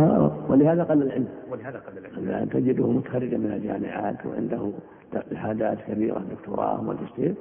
[0.50, 1.28] ولهذا قل العلم.
[1.50, 2.30] ولهذا قل العلم.
[2.30, 4.72] الآن تجده متخرجا من الجامعات وعنده
[5.34, 7.34] شهادات كبيرة دكتوراه وماجستير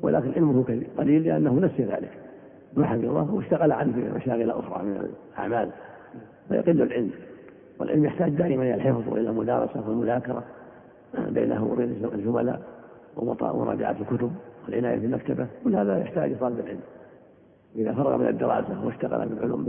[0.00, 2.12] ولكن علمه قليل لأنه نسي ذلك.
[2.76, 5.70] ما حفظه واشتغل عنه في مشاغل أخرى من الأعمال.
[6.48, 7.10] فيقل العلم.
[7.78, 10.44] والعلم يحتاج دائما إلى الحفظ وإلى المدارسة والمذاكرة
[11.28, 12.62] بينه وبين الزملاء
[13.16, 14.32] ومراجعة الكتب.
[14.66, 16.80] والعناية بالمكتبة كل هذا يحتاج لطالب العلم.
[17.76, 19.64] إذا فرغ من الدراسة واشتغل بالعلوم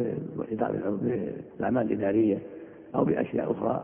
[1.01, 2.39] بالأعمال الإدارية
[2.95, 3.83] أو بأشياء أخرى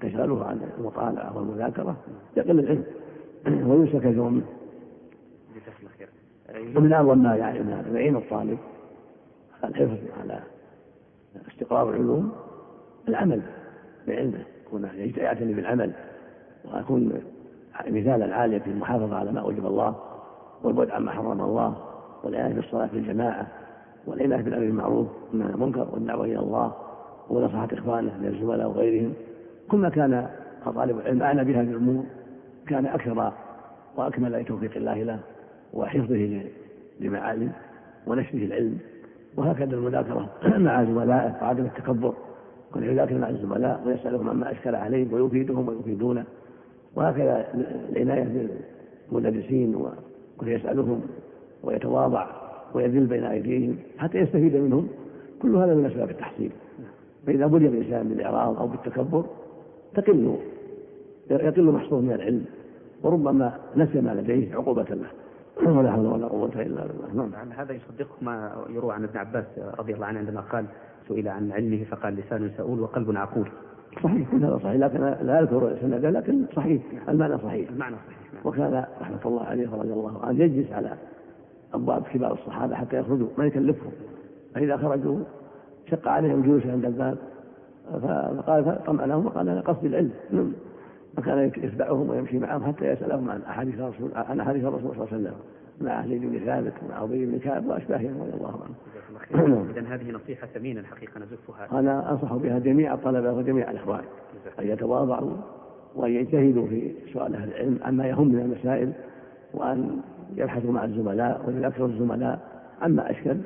[0.00, 1.96] تشغله عن المطالعة والمذاكرة
[2.36, 2.84] يقل العلم
[3.46, 4.46] وينسى كثير منه
[6.76, 8.58] ومن أعظم ما يعني يعين الطالب
[9.62, 10.40] على الحفظ على
[11.48, 12.32] استقرار العلوم
[13.08, 13.42] العمل
[14.06, 14.42] بعلمه.
[14.66, 15.92] يكون يعتني بالعمل
[16.74, 17.22] ويكون
[17.86, 19.96] مثالا عاليا في المحافظة على ما أوجب الله.
[20.62, 21.74] والبعد عما حرم الله
[22.24, 23.46] والعناية بالصلاة في الجماعة
[24.06, 26.72] والعناية بالأمر بالمعروف عن المنكر والدعوة إلى الله
[27.30, 29.12] ونصحة إخوانه من الزملاء وغيرهم.
[29.70, 30.28] كلما كان
[30.64, 32.04] طالب العلم أعنى بهذه الأمور
[32.66, 33.32] كان أكثر
[33.96, 35.18] وأكمل لتوفيق الله له
[35.72, 36.40] وحفظه
[37.00, 37.52] لمعالم
[38.06, 38.78] ونشره العلم.
[39.36, 42.14] وهكذا المذاكرة مع زملائه وعدم التكبر
[42.74, 46.24] كن يذاكر مع الزملاء ويسألهم عما أشكل عليه ويفيدهم ويفيدونه.
[46.96, 47.46] وهكذا
[47.92, 48.48] العناية
[49.12, 49.74] بالمدرسين
[50.38, 51.00] وكن يسألهم
[51.62, 52.26] ويتواضع
[52.74, 54.88] ويذل بين أيديهم حتى يستفيد منهم.
[55.42, 56.50] كل هذا من أسباب التحصيل.
[57.26, 59.24] فإذا بلي الإنسان بالإعراض أو بالتكبر
[59.94, 60.36] تقل
[61.30, 62.44] يقل محصول من العلم
[63.02, 65.08] وربما نسي ما لديه عقوبة له.
[65.78, 67.26] ولا حول ولا قوة إلا بالله.
[67.26, 67.52] نعم.
[67.52, 69.44] هذا يصدق ما يروى عن ابن عباس
[69.78, 70.64] رضي الله عنه عندما قال
[71.08, 73.48] سئل عن علمه فقال لسان سؤول وقلب عقول.
[74.02, 74.76] صحيح كل هذا صحيح.
[74.76, 76.82] لكن لا أذكر سنده لكن صحيح.
[77.08, 77.68] المعنى صحيح.
[77.70, 78.34] المعنى صحيح.
[78.34, 78.42] نعم.
[78.44, 80.42] وكان رحمة الله عليه رضي الله عنه.
[80.42, 80.92] يجلس على
[81.74, 83.92] أبواب كبار الصحابة حتى يخرجوا ما يكلفهم.
[84.54, 85.18] فإذا خرجوا
[85.90, 87.18] شق عليهم جلوس عند الباب.
[87.92, 90.10] فقال طمأنهم وقال أنا قصدي العلم.
[90.30, 90.52] نعم.
[91.16, 95.22] فكان يتبعهم ويمشي معهم حتى يسألهم عن أحاديث الرسول عن أحاديث الرسول صلى الله عليه
[95.22, 95.34] وسلم
[95.80, 98.74] مع أهل بن ثابت ومع ابي بن كعب وأشباههم رضي الله عنهم.
[99.70, 101.80] اذا هذه نصيحة ثمينة الحقيقة نزفها.
[101.80, 104.04] أنا أنصح بها جميع الطلبة وجميع الإخوان
[104.58, 105.30] أن يتواضعوا
[105.94, 108.92] وأن يجتهدوا في سؤال أهل العلم عما يهم من المسائل
[109.54, 110.00] وأن
[110.36, 112.38] يبحثوا مع الزملاء ويذكروا الزملاء
[112.82, 113.36] عما أشكل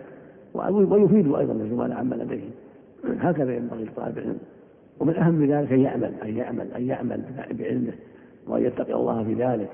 [0.55, 2.51] ويفيدوا أيضا الزملاء عما لديهم.
[3.27, 4.39] هكذا ينبغي لطالب العلم
[5.01, 7.93] ومن أهم ذلك أن يعمل أن يعمل أن يعمل بعلمه
[8.47, 9.71] وأن يتقي الله في ذلك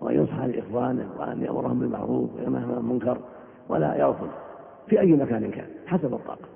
[0.00, 3.18] وأن ينصح لإخوانه وأن يأمرهم بالمعروف وينهاهم عن المنكر
[3.68, 4.28] ولا يرفض
[4.88, 6.48] في أي مكان كان حسب الطاقة.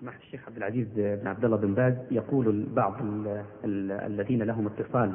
[0.00, 4.66] سماحة الشيخ عبد العزيز بن عبد الله بن باز يقول بعض ال ال الذين لهم
[4.66, 5.12] اتصال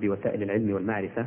[0.00, 1.26] بوسائل العلم والمعرفة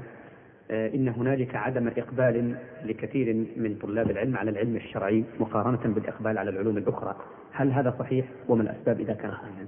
[0.71, 6.77] إن هنالك عدم إقبال لكثير من طلاب العلم على العلم الشرعي مقارنة بالإقبال على العلوم
[6.77, 7.15] الأخرى.
[7.51, 9.65] هل هذا صحيح؟ وما الأسباب إذا كان صحيحا؟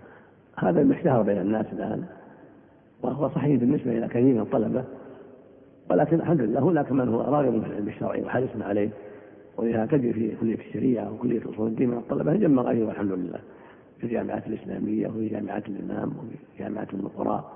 [0.57, 2.05] هذا المشتهر بين الناس الآن
[3.01, 4.83] وهو صحيح بالنسبة إلى كثير من الطلبة
[5.89, 8.89] ولكن الحمد لله هناك من هو راغب في العلم الشرعي وحريص عليه.
[9.57, 13.39] ولهذا تجد في كلية الشريعة وكلية أصول الدين من الطلبة جم غيره والحمد لله.
[13.97, 17.51] في الجامعات الإسلامية وفي جامعات الإمام وفي جامعات القرى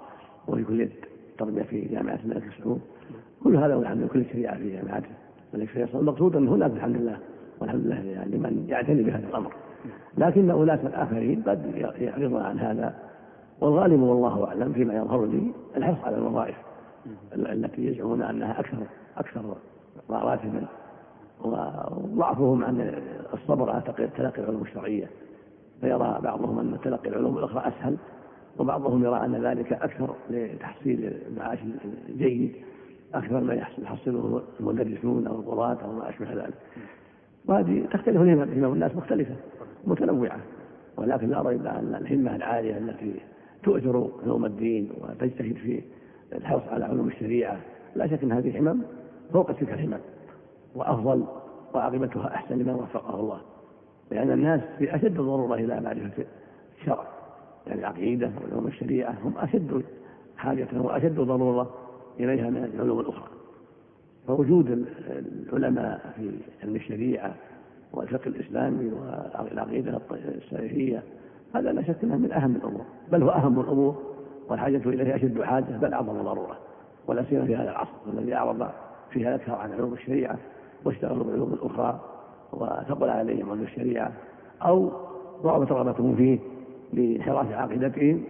[0.48, 0.90] وفي كلية
[1.32, 2.82] التربية في جامعة الملك سعود
[3.44, 4.08] كل هذا والحمد لله.
[4.08, 5.04] كل الشريعة في جامعات
[5.54, 7.18] الملك فيصل المقصود أن هناك الحمد لله
[7.60, 9.54] والحمد لله يعني من يعتني بهذا الأمر.
[10.18, 12.96] لكن أناس آخرين قد يعرضون عن هذا
[13.62, 16.56] والغالب والله أعلم فيما يظهر لي الحرص على الوظائف
[17.34, 18.78] التي يزعمون أنها أكثر
[19.18, 19.56] أكثر
[20.10, 20.68] راتبا.
[21.44, 23.02] وضعفهم عن
[23.34, 23.82] الصبر على
[24.18, 25.10] تلقي العلوم الشرعية.
[25.82, 27.98] فيرى بعضهم أن تلقي العلوم الأخرى أسهل
[28.60, 31.60] وبعضهم يرى أن ذلك أكثر لتحصيل المعاش
[32.10, 32.56] الجيد
[33.14, 36.54] أكثر ما يحصله المدرسون أو القضاة أو ما أشبه ذلك.
[37.46, 39.36] وهذه تختلف همم الناس مختلفة
[39.88, 40.40] متنوعة.
[40.98, 43.14] ولكن لا ريب أن الهمة العالية التي
[43.64, 45.82] تؤثر علوم الدين وتجتهد في
[46.34, 47.58] الحرص على علوم الشريعة
[47.96, 48.82] لا شك أن هذه الهمم
[49.34, 50.00] فوق تلك الهمم.
[50.76, 51.24] وأفضل
[51.74, 53.42] وعاقبتها أحسن لمن وفقه الله.
[54.12, 56.26] لأن الناس في أشد الضرورة إلى معرفة
[56.80, 57.08] الشرع.
[57.68, 59.84] يعني العقيدة وعلوم الشريعة هم أشد
[60.38, 61.70] حاجة وأشد ضرورة
[62.20, 63.30] إليها من العلوم الأخرى.
[64.28, 64.86] فوجود
[65.54, 66.32] العلماء في
[66.64, 67.36] علم الشريعة
[67.94, 71.04] والفقه الإسلامي والعقيدة السلفية
[71.56, 72.86] هذا لا شك أنه من أهم الأمور.
[73.12, 74.04] بل هو أهم الأمور
[74.50, 76.58] والحاجة إليه أشد حاجة بل أعظم ضرورة.
[77.08, 78.70] ولا سيما في هذا العصر الذي أعرض
[79.10, 80.38] فيها أكثر عن علوم الشريعة.
[80.86, 82.00] واشتغلوا بالعلوم الأخرى
[82.54, 84.12] وثقل عليهم علم الشريعة
[84.62, 84.92] أو
[85.44, 86.40] ضعفت رغبتهم فيه
[86.94, 88.24] لانحراف عقيدتهم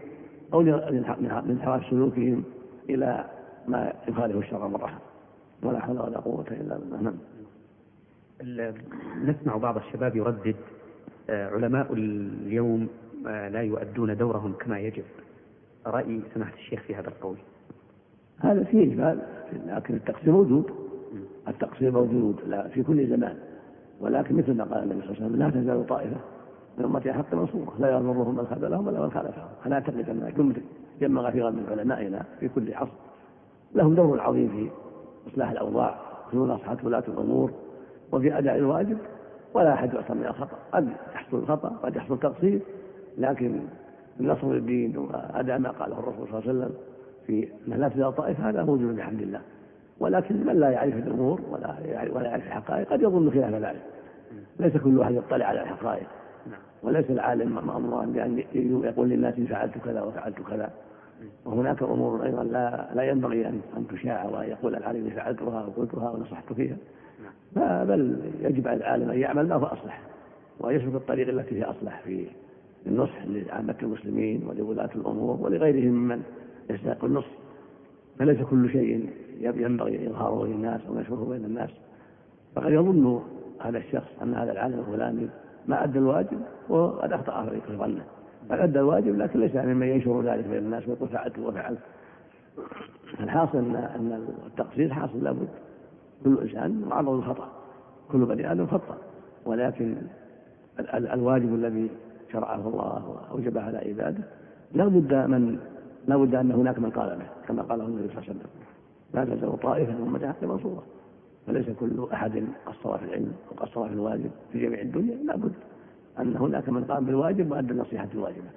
[0.53, 2.43] أو لانحراف سلوكهم
[2.89, 3.25] إلى
[3.67, 5.01] ما يخالف الشرع مرة
[5.63, 7.01] ولا حول ولا قوة إلا بالله.
[7.01, 7.15] نعم.
[9.25, 10.55] نسمع بعض الشباب يردد
[11.29, 12.87] آه، علماء اليوم
[13.27, 15.03] آه، لا يؤدون دورهم كما يجب.
[15.87, 17.37] رأي سماحة الشيخ في هذا القول؟
[18.39, 19.19] هذا فيه إجمال
[19.67, 20.85] لكن التقصير موجود.
[21.47, 23.36] التقصير موجود لا في كل زمان.
[24.01, 26.17] ولكن مثل ما قال النبي صلى الله عليه وسلم لا تزال طائفة
[26.77, 29.47] من أمتي حق منصورة لا يضرهم من خذلهم ولا من خالفهم.
[29.65, 30.62] أنا أعتقد أن جملة
[31.01, 32.91] جمع غفيرا من علمائنا في كل عصر.
[33.75, 34.69] لهم دور عظيم في
[35.31, 35.95] إصلاح الأوضاع
[36.31, 37.51] في مناصحة ولاة الأمور
[38.12, 38.97] وفي أداء الواجب.
[39.53, 40.58] ولا أحد يعصم من الخطأ.
[40.71, 42.60] قد يحصل الخطأ قد يحصل تقصير
[43.17, 43.60] لكن
[44.19, 46.73] نصر الدين وأداء ما قاله الرسول صلى الله عليه وسلم
[47.27, 49.41] في أن لا تزال طائفة هذا موجود بحمد الله.
[49.99, 53.81] ولكن من لا يعرف الأمور ولا يعرف ولا يعرف الحقائق قد يظن خلاف ذلك.
[54.60, 56.08] ليس كل واحد يطلع على الحقائق.
[56.51, 56.60] نعم.
[56.84, 58.43] وليس العالم مأمورا بأن
[58.84, 60.69] يقول للناس فعلت كذا وفعلت كذا.
[61.45, 66.53] وهناك أمور أيضا لا لا ينبغي ان أن تشاع وان يقول العالم فعلتها وقلتها ونصحت
[66.53, 66.77] فيها.
[67.55, 67.88] نعم.
[67.88, 70.01] بل يجب على العالم أن يعمل ما هو أصلح.
[70.60, 72.27] ويسلك الطريق التي هي أصلح في
[72.88, 76.23] النصح لعامة المسلمين ولولاة الأمور ولغيرهم ممن
[76.69, 77.44] يستحق النصح.
[78.19, 79.10] فليس كل شيء
[79.41, 81.69] ينبغي إظهاره للناس أو نشره بين الناس.
[82.56, 83.21] فقد يظن
[83.62, 85.28] هذا الشخص أن هذا العالم الفلاني
[85.67, 88.04] ما أدى الواجب وقد أخطأ في ظنه
[88.49, 91.80] بل أدى الواجب لكن ليس ممن ينشر ذلك بين الناس ويقول فعلت وفعلت.
[93.19, 95.47] الحاصل أن أن التقصير حاصل لابد.
[96.23, 97.51] كل إنسان معرض للخطأ.
[98.12, 98.97] كل بني آدم خطأ.
[99.45, 99.95] ولكن
[100.93, 101.89] الواجب الذي
[102.34, 104.23] شرعه الله وأوجبه على عباده
[104.73, 105.60] لا بد من
[106.07, 108.49] لا بد أن هناك من قال به كما قاله النبي صلى الله عليه وسلم.
[109.13, 110.83] لا تزال طائفة من أمة حق منصورة
[111.47, 115.15] فليس كل أحد قصر في العلم وقصر في الواجب في جميع الدنيا.
[115.15, 115.53] لا بد
[116.19, 118.49] أن هناك من قام بالواجب وأدى النصيحة الواجبة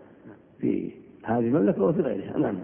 [0.58, 0.90] في
[1.24, 2.38] هذه المملكة وفي غيرها.
[2.38, 2.58] نعم.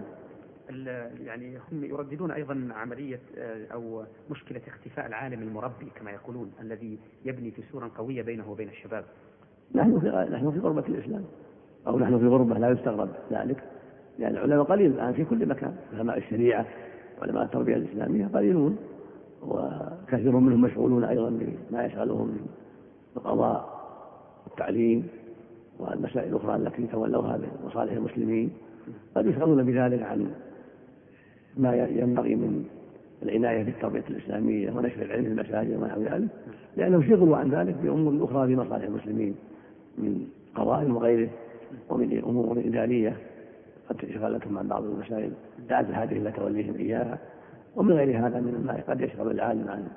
[1.25, 7.49] يعني هم يرددون أيضا عملية آه، أو مشكلة اختفاء العالم المربي كما يقولون الذي يبني
[7.49, 9.05] جسورا قوية بينه وبين الشباب.
[9.75, 11.23] نحن في نحن في غربة الإسلام
[11.87, 13.63] أو نحن في غربة لا يستغرب ذلك.
[14.19, 15.75] لأن العلماء قليل الآن في كل مكان.
[15.93, 16.65] علماء الشريعة
[17.21, 18.77] علماء التربية الإسلامية قليلون
[19.41, 22.47] وكثير منهم مشغولون أيضا بما يشغلهم من
[23.17, 23.75] القضاء
[24.45, 25.07] والتعليم
[25.79, 28.49] والمسائل الأخرى التي تولوها لمصالح المسلمين.
[29.15, 30.31] قد يشغلون بذلك عن
[31.57, 32.65] ما ينبغي من
[33.23, 36.27] العناية بالتربية الإسلامية ونشر العلم في المساجد ونحو ذلك
[36.77, 39.35] لأنهم شغلوا عن ذلك بأمور أخرى في مصالح المسلمين
[39.97, 41.29] من قضاء وغيره
[41.89, 43.17] ومن أمور إدارية.
[43.89, 45.31] قد شغلتهم عن بعض المسائل
[45.69, 47.19] دعت الحاجة إلى توليهم إياها.
[47.75, 49.87] ومن غير هذا من ما قد يشغل العالم عن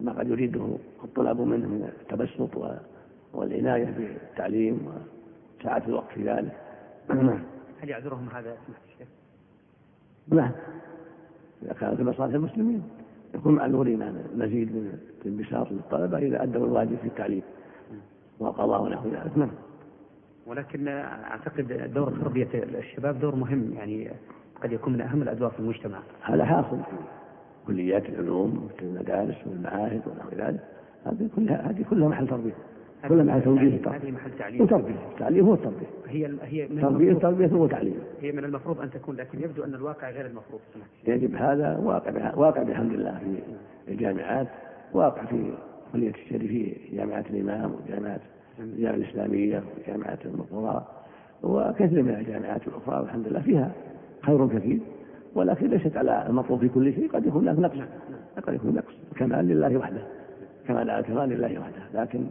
[0.00, 2.78] ما قد يريده الطلاب منه من التبسط
[3.34, 4.88] والعناية بالتعليم
[5.60, 6.56] وساعة الوقت في ذلك.
[7.82, 8.56] هل يعذرهم هذا
[8.88, 9.08] الشيخ؟
[10.28, 10.50] نعم.
[11.62, 12.82] إذا كان في مصالح المسلمين.
[13.34, 17.42] يكون معذورين عن مزيد من الانبساط للطلبة إذا أدوا الواجب في التعليم.
[18.38, 19.38] والقضاء ونحو ذلك.
[19.38, 19.50] نعم.
[20.48, 24.10] ولكن أعتقد دور تربية الشباب دور مهم يعني
[24.62, 25.98] قد يكون من أهم الأدوار في المجتمع.
[26.22, 26.96] هذا حاصل في
[27.66, 30.60] كليات العلوم في المدارس والمعاهد ونحو ذلك.
[31.06, 32.52] هذه كلها هذه كلها محل تربية.
[33.08, 34.62] كل محل توجيه هذه محل تعليم.
[34.62, 34.94] وتربية.
[35.12, 35.86] التعليم هو التربية.
[36.08, 37.98] هي هي من تربية هو تعليم.
[38.20, 40.60] هي من المفروض أن تكون لكن يبدو أن الواقع غير المفروض.
[41.06, 43.18] يجب هذا واقع واقع بحمد الله
[43.86, 44.48] في الجامعات.
[44.92, 45.52] واقع في
[45.92, 48.20] كلية الشريف في جامعة الإمام وجامعة
[48.60, 50.86] الجامعة الإسلامية وجامعة القرى
[51.42, 53.72] وكثير من الجامعات الأخرى والحمد لله فيها
[54.22, 54.78] خير كثير
[55.34, 57.88] ولكن ليست على المطلوب في كل شيء قد يكون هناك نقص
[58.46, 60.02] قد يكون نقص الكمال لله وحده
[60.68, 62.26] كمال على الكمال لله وحده لكن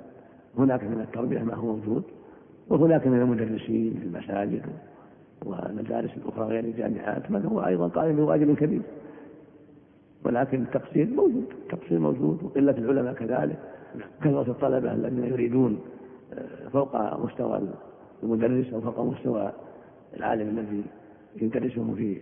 [0.57, 2.03] هناك من التربية ما هو موجود
[2.69, 4.61] وهناك من المدرسين في المساجد
[5.45, 8.81] والمدارس الأخرى غير الجامعات من هو أيضا قائم بواجب كبير
[10.25, 13.59] ولكن التقصير موجود التقصير موجود وقلة العلماء كذلك
[14.21, 15.79] كثرة الطلبة الذين يريدون
[16.73, 17.61] فوق مستوى
[18.23, 19.51] المدرس أو فوق مستوى
[20.17, 20.83] العالم الذي
[21.41, 22.21] يدرسهم في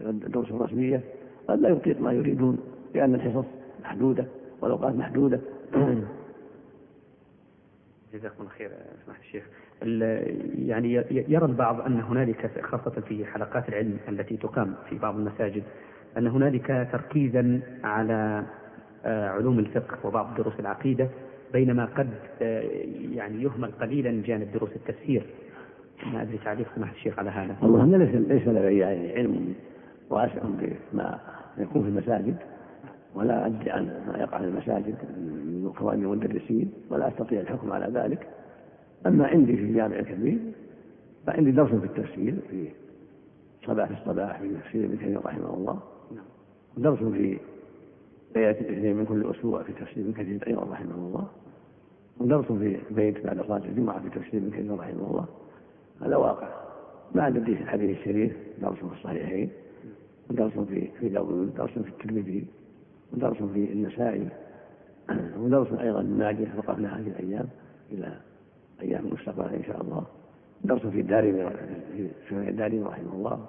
[0.00, 1.00] الدروس الرسمية
[1.48, 2.58] قد لا يطيق ما يريدون
[2.94, 3.44] لأن الحصص
[3.82, 4.26] محدودة
[4.60, 5.40] والأوقات محدودة.
[8.14, 8.70] جزاكم الله خير
[9.04, 9.44] سماحة الشيخ
[10.66, 15.62] يعني يرى البعض أن هنالك خاصة في حلقات العلم التي تقام في بعض المساجد
[16.18, 18.44] أن هنالك تركيزا على
[19.04, 21.08] آه، علوم الفقه وبعض دروس العقيدة
[21.52, 22.10] بينما قد
[22.42, 22.60] آه،
[23.12, 25.26] يعني يهمل قليلا جانب دروس التفسير.
[26.12, 27.56] ما أدري تعليق سماحة الشيخ على هذا.
[27.62, 29.54] والله أنا ليس ليس لدي يعني علم
[30.10, 31.20] وأسع بما
[31.58, 32.36] يكون في المساجد
[33.14, 38.26] ولا أدري عن ما يقع في المساجد من كوان المدرسين ولا أستطيع الحكم على ذلك.
[39.06, 40.38] أما عندي في الجامع الكبير
[41.26, 42.68] فعندي درس في التفسير في
[43.66, 45.80] صباح الصباح في تفسير ابن كثير رحمه الله.
[46.76, 47.38] ودرس في
[48.36, 50.46] ليلة الاثنين من كل أسبوع في تفسير كثير.
[50.46, 51.28] أيضا رحمه الله.
[52.20, 55.26] ودرس في بيت بعد صلاة الجمعة في تفسير كثير رحمه الله.
[56.02, 56.48] هذا واقع.
[57.14, 58.36] بعد الحديث الشريف.
[58.62, 59.50] درس في الصحيحين.
[60.30, 62.46] ودرس في في داوود درس في الترمذي.
[63.12, 64.28] ودرس في النسائي.
[65.38, 67.48] ودرس أيضا الماجد وقفنا هذه الأيام
[67.92, 68.16] إلى
[68.82, 70.06] أيام المستقبل إن شاء الله.
[70.64, 71.50] درس في الدارمي
[72.28, 73.46] في الدارمي رحمه الله.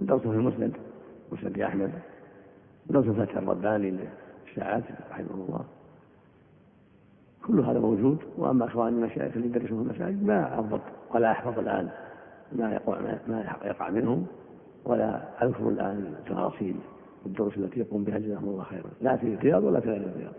[0.00, 0.76] ودرس في المسند
[1.32, 1.90] مسند أحمد.
[2.90, 5.64] ودرس في فتح الرباني للساعات رحمه الله
[7.46, 10.80] كل هذا موجود واما اخوان المشايخ اللي يدرسون في المساجد ما اضبط
[11.14, 11.88] ولا احفظ الان
[12.52, 14.26] ما يقع ما يقع منهم
[14.84, 16.76] ولا اذكر الان تفاصيل
[17.26, 20.32] الدروس التي يقوم بها جزاهم الله خيرا لا في الرياض ولا في غير الرياض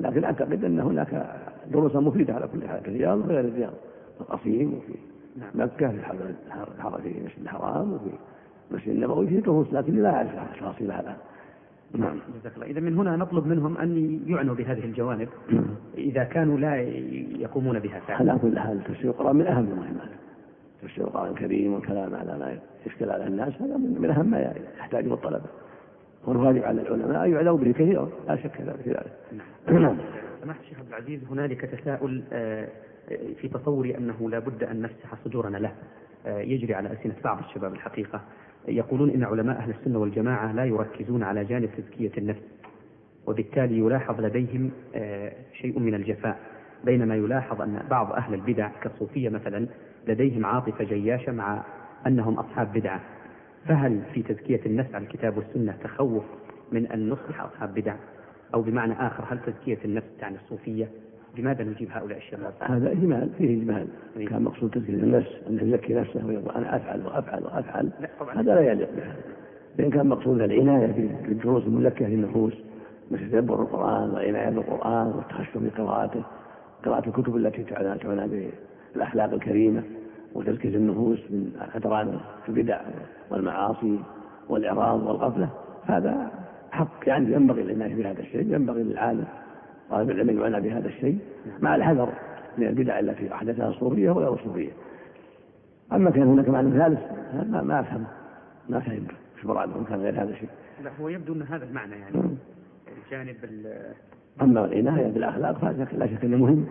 [0.00, 1.26] لكن اعتقد ان هناك
[1.72, 3.72] دروسا مفيده على كل حال في الرياض وغير الرياض
[4.14, 4.94] في القصيم وفي
[5.36, 5.50] نعم.
[5.54, 8.10] مكه في الحرم في المسجد الحرام وفي
[8.70, 11.16] المسجد النبوي في دروس لكن لا اعرف تفاصيلها الان
[11.94, 12.20] نعم.
[12.40, 12.66] جزاك الله.
[12.66, 15.28] إذا من هنا نطلب منهم أن يعنوا بهذه الجوانب
[15.98, 16.76] إذا كانوا لا
[17.40, 18.32] يقومون بها فعلا.
[18.32, 20.10] على كل حال تفسير القرآن من أهم المهمات؟
[20.82, 25.46] تفسير القرآن الكريم والكلام على ما يشكل على الناس هذا من أهم ما يحتاجه الطلبة
[26.26, 29.12] والواجب على العلماء أن يعلوا به كثيرا لا شك في ذلك.
[29.68, 29.96] نعم.
[30.42, 32.68] سماحة الشيخ عبد العزيز هنالك تساؤل آه،
[33.40, 35.72] في تصوري أنه لا بد أن نفتح صدورنا له.
[36.26, 38.20] آه، يجري على ألسنة بعض الشباب الحقيقة.
[38.68, 42.42] يقولون إن علماء أهل السنة والجماعة لا يركزون على جانب تزكية النفس
[43.26, 46.38] وبالتالي يلاحظ لديهم آه، شيء من الجفاء
[46.84, 49.66] بينما يلاحظ أن بعض أهل البدع كالصوفية مثلا
[50.08, 51.64] لديهم عاطفة جياشة مع
[52.06, 53.00] أنهم أصحاب بدعة.
[53.68, 56.24] فهل في تزكية النفس على الكتاب والسنة تخوف
[56.72, 57.96] من أن نصبح أصحاب بدع؟
[58.54, 60.88] أو بمعنى آخر هل تزكية النفس تعني الصوفية؟
[61.38, 63.86] لماذا نجيب هؤلاء الشباب؟ هذا إجمال فيه إجمال.
[64.28, 67.90] كان مقصود تزكية النفس أنه يزكي نفسه ويقول أنا أفعل وأفعل وأفعل.
[68.00, 68.34] لا طبعا.
[68.34, 69.02] هذا لا يليق به
[69.78, 72.52] فإن كان مقصود العناية في الدروس المزكية للنفوس
[73.10, 76.22] مثل تدبر القرآن والعناية بالقرآن والتخشع بقراءته
[76.84, 78.48] قراءة الكتب التي تعنى
[78.94, 79.82] بالأخلاق الكريمة
[80.34, 82.80] وتزكية النفوس من أدران البدع
[83.30, 83.98] والمعاصي
[84.48, 85.48] والإعراض والغفلة.
[85.84, 86.30] هذا
[86.70, 89.24] حق يعني ينبغي العناية بهذا الشيء ينبغي للعالم.
[89.90, 91.18] طالب العلم يعنى بهذا الشيء
[91.60, 92.12] مع الحذر
[92.58, 94.70] من البدع التي احدثها الصوفية وغير الصوفية.
[95.92, 97.00] أما كان هناك معنى ثالث
[97.34, 98.04] ما, ما أفهم
[98.68, 100.48] ما فهمت إيش مرادهم كان غير هذا الشيء.
[100.84, 102.36] لا هو يبدو أن هذا المعنى يعني
[103.06, 103.36] الجانب
[104.42, 106.66] أما العناية بالأخلاق فلا شك أنه مهم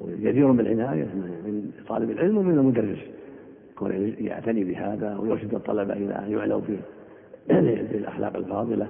[0.00, 2.98] وجدير بالعنايه من طالب العلم ومن المدرس
[3.72, 6.60] يكون يعتني بهذا ويرشد الطلبة إلى أن يعلوا
[7.92, 8.88] بالأخلاق الفاضلة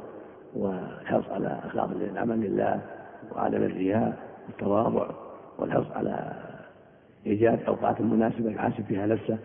[0.55, 2.81] والحرص على أخلاق العمل لله
[3.37, 5.11] وعدم الرياء والتواضع
[5.59, 6.33] والحرص على
[7.27, 9.39] إيجاد أوقات مناسبة يحاسب فيها نفسه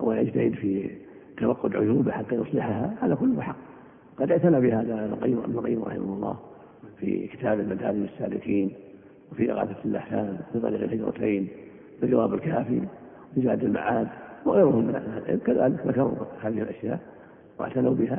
[0.00, 0.90] ويجتهد في
[1.36, 3.56] توقد عيوبه حتى يصلحها هذا كله حق.
[4.18, 6.36] قد اعتنى بهذا ابن القيم رحمه الله
[7.00, 8.72] في كتاب المدارج السالكين
[9.32, 11.48] وفي إغاثة الأحسان في طريق الهجرتين
[12.00, 12.80] في الجواب الكافي
[13.34, 14.08] في زاد المعاد
[14.46, 16.12] وغيرهم من أهل العلم كذلك ذكروا
[16.42, 17.00] هذه الأشياء
[17.58, 18.18] واعتنوا بها.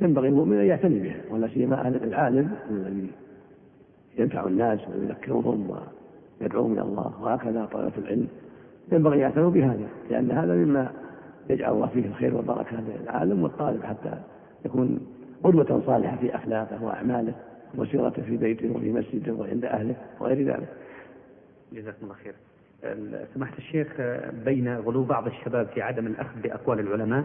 [0.00, 3.10] ينبغي المؤمن أن يعتني بها ولا سيما العالم الذي
[4.20, 5.76] ينفع الناس ويذكرهم
[6.40, 8.28] ويدعوهم إلى الله وهكذا طلبه العلم
[8.92, 10.90] ينبغي أن يعتنوا بهذا لأن هذا مما
[11.50, 14.14] يجعل الله فيه الخير والبركة للعالم والطالب حتى
[14.64, 15.00] يكون
[15.44, 17.34] قدوة صالحة في أخلاقه وأعماله
[17.74, 20.68] وسيرته في بيته وفي مسجده وعند أهله وغير ذلك.
[21.72, 22.34] جزاكم الله خير.
[23.34, 23.86] سماحة الشيخ
[24.44, 27.24] بين غلو بعض الشباب في عدم الأخذ بأقوال العلماء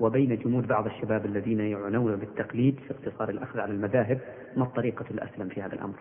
[0.00, 4.18] وبين جمود بعض الشباب الذين يعنون بالتقليد في اقتصار الأخذ على المذاهب
[4.56, 5.94] ما الطريقة الأسلم في هذا الأمر؟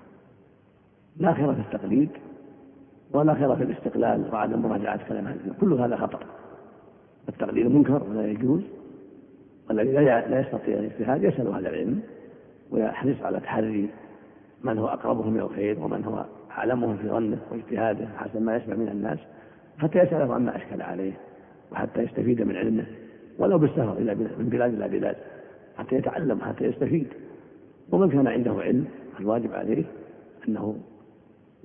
[1.17, 2.09] لا خير في التقليد
[3.13, 6.25] ولا خير في الاستقلال وعدم مراجعة كلام أهل كل هذا خطر
[7.29, 8.61] التقليد منكر ولا يجوز.
[9.69, 12.01] والذي لا يستطيع الاجتهاد يسأل أهل العلم
[12.71, 13.89] ويحرص على تحري
[14.63, 18.89] من هو أقربهم إلى الخير ومن هو أعلمهم في ظنه واجتهاده حسب ما يسمع من
[18.89, 19.19] الناس
[19.77, 21.13] حتى يسأله عما أشكل عليه
[21.71, 22.85] وحتى يستفيد من علمه.
[23.39, 25.15] ولو بالسفر إلى من بلاد إلى بلاد
[25.77, 27.07] حتى يتعلم حتى يستفيد.
[27.91, 28.85] ومن كان عنده علم
[29.19, 29.83] الواجب عليه
[30.47, 30.75] أنه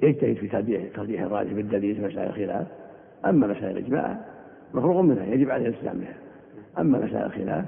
[0.03, 2.67] يجتهد في ترجيح ترجيح الراجح بالدليل في مسائل الخلاف.
[3.27, 4.21] أما مسائل الإجماع
[4.75, 6.15] مفروغ منها يجب عليه الالتزام بها.
[6.79, 7.65] أما مسائل الخلاف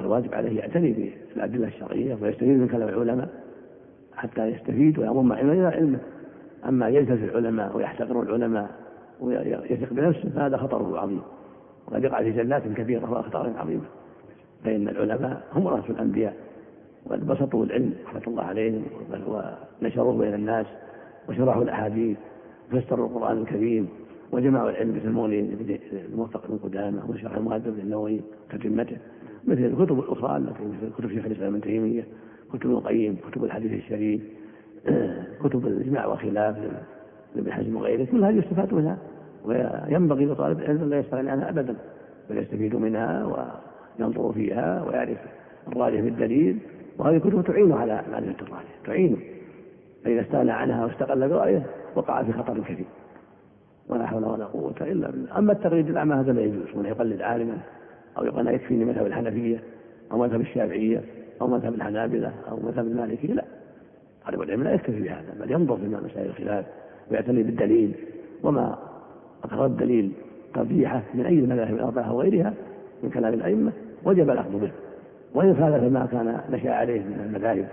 [0.00, 3.28] الواجب عليه يعتني بالادله الشرعية ويستفيد من كلام العلماء
[4.16, 5.98] حتى يستفيد ويضم علما إلى علمه.
[6.68, 8.70] أما يلتزم العلماء ويحتقر العلماء
[9.20, 11.22] ويثق بنفسه فهذا خطره عظيم.
[11.86, 13.84] وقد يقع في زلات كبيرة واخطار عظيمه
[14.64, 16.34] فإن العلماء هم رأس الأنبياء.
[17.06, 18.82] وقد بسطوا العلم رحمة الله عليهم
[19.82, 20.66] ونشروه بين الناس.
[21.28, 22.16] وشرحوا الأحاديث
[22.72, 23.88] وفسروا القرآن الكريم
[24.32, 25.56] وجمعوا العلم المغني
[25.92, 28.20] الموفق بن قدامة وشرح المهذب النووي
[28.50, 28.96] تتمته
[29.46, 32.04] مثل الكتب الأخرى التي مثل كتب شيخ الإسلام ابن تيمية
[32.52, 34.20] كتب القيم كتب الحديث الشريف
[35.44, 36.56] كتب الإجماع والخلاف
[37.36, 38.98] لابن حزم وغيره كل هذه يستفاد منها
[39.44, 41.76] وينبغي لطالب العلم أن لا يستغني عنها ابدا
[42.30, 43.24] بل يستفيد منها
[43.98, 45.18] وينظر فيها ويعرف
[45.68, 46.58] الراجح بالدليل
[46.98, 49.16] وهذه الكتب تعينه على معرفة الراجح تعينه.
[50.06, 51.62] فإذا استغنى عنها واستقل برأيه
[51.94, 52.86] وقع في خطر كثير
[53.88, 55.38] ولا حول ولا قوة إلا بالله.
[55.38, 56.76] أما التقليد الأعمى هذا لا يجوز.
[56.76, 57.58] من يقلد عالما
[58.18, 59.62] أو يقول يكفيني مذهب الحنفية
[60.12, 61.02] أو مذهب الشافعية
[61.40, 63.44] أو مذهب الحنابلة أو مذهب المالكية لا.
[64.26, 66.66] طالب العلم لا يكتفي بهذا بل ينظر في مسائل الخلاف
[67.10, 67.94] ويعتني بالدليل.
[68.42, 68.78] وما
[69.44, 70.12] أقر الدليل
[70.54, 72.54] ترجيحه من أي المذاهب الأربعة أو غيرها
[73.02, 73.72] من كلام الأئمة
[74.04, 74.70] وجب الأخذ به.
[75.34, 77.68] وإن خالف ما كان نشأ عليه من المذاهب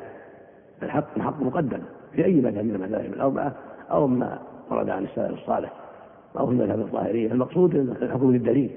[0.83, 1.79] الحق الحق مقدم.
[2.15, 3.53] في أي مذهب من المذاهب الأربعة
[3.91, 4.39] أو ما
[4.71, 5.73] ورد عن السلف الصالح
[6.39, 8.71] أو في المذهب الظاهرية المقصود الحكم للدليل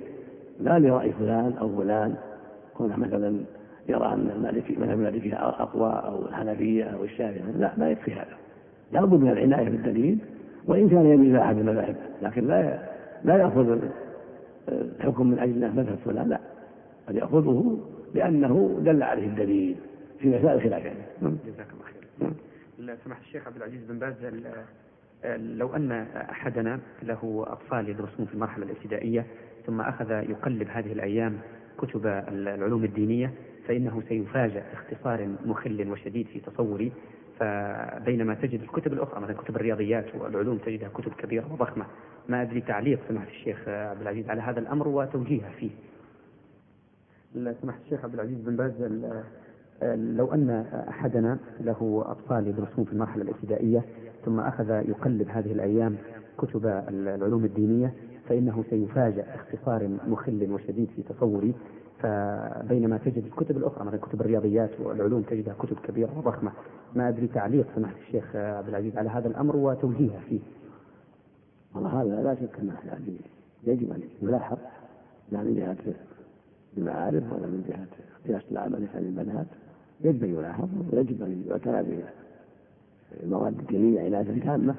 [0.61, 2.15] لا لرأي فلان أو فلان.
[2.75, 3.37] كون مثلا
[3.89, 7.51] يرى أن المالكي مذهب المالكية أقوى أو الحنفية أو الشافعية.
[7.59, 8.37] لا لا يكفي هذا.
[8.93, 10.19] لابد من العناية بالدليل.
[10.67, 12.79] وإن كان يميل إلى أحد المذاهب لكن لا
[13.25, 13.79] لا يأخذ
[14.69, 16.41] الحكم من أجل مذهب فلان لا.
[17.09, 17.79] قد يأخذه
[18.15, 19.77] لأنه دل عليه الدليل
[20.19, 20.99] في مسائل خلاف يعني.
[21.23, 21.86] جزاك الله.
[22.77, 24.15] سماحة الشيخ عبد العزيز بن باز
[25.37, 29.27] لو أن أحدنا له أطفال يدرسون في المرحلة الابتدائية
[29.67, 31.39] ثم أخذ يقلب هذه الأيام
[31.79, 33.33] كتب العلوم الدينية
[33.69, 36.93] فإنه سيفاجأ باختصار مخل وشديد في تصوري.
[37.41, 41.87] فبينما تجد الكتب الأخرى مثلا كتب الرياضيات والعلوم تجدها كتب كبيرة وضخمة.
[42.29, 45.71] ما أدري تعليق سماحة الشيخ عبد العزيز على هذا الأمر وتوجيهه فيه.
[47.63, 48.73] سماحة الشيخ عبد العزيز بن باز
[49.83, 50.51] لو أن
[50.89, 53.85] أحدنا له أطفال يدرسون في المرحلة الابتدائية
[54.25, 55.97] ثم أخذ يقلب هذه الأيام
[56.39, 57.95] كتب العلوم الدينية
[58.29, 61.55] فإنه سيفاجأ اختصار مخل وشديد في تصوري.
[62.03, 66.53] فبينما تجد الكتب الأخرى مثلا كتب الرياضيات والعلوم تجدها كتب كبيرة وضخمة.
[66.95, 70.41] ما أدري تعليق سماحة الشيخ عبد العزيز على هذا الأمر وتوجيهه فيه.
[71.75, 73.17] والله هذا لا شك أنه يعني
[73.65, 74.59] يجب أن يلاحظ
[75.33, 75.95] لا من جهة
[76.79, 77.87] المعارف ولا من جهة
[78.29, 79.47] قياس العمل في البنات
[80.05, 82.03] يجب أن يلاحظ ويجب أن يعتنى
[83.23, 84.75] بالمواد الدينية عناية تامة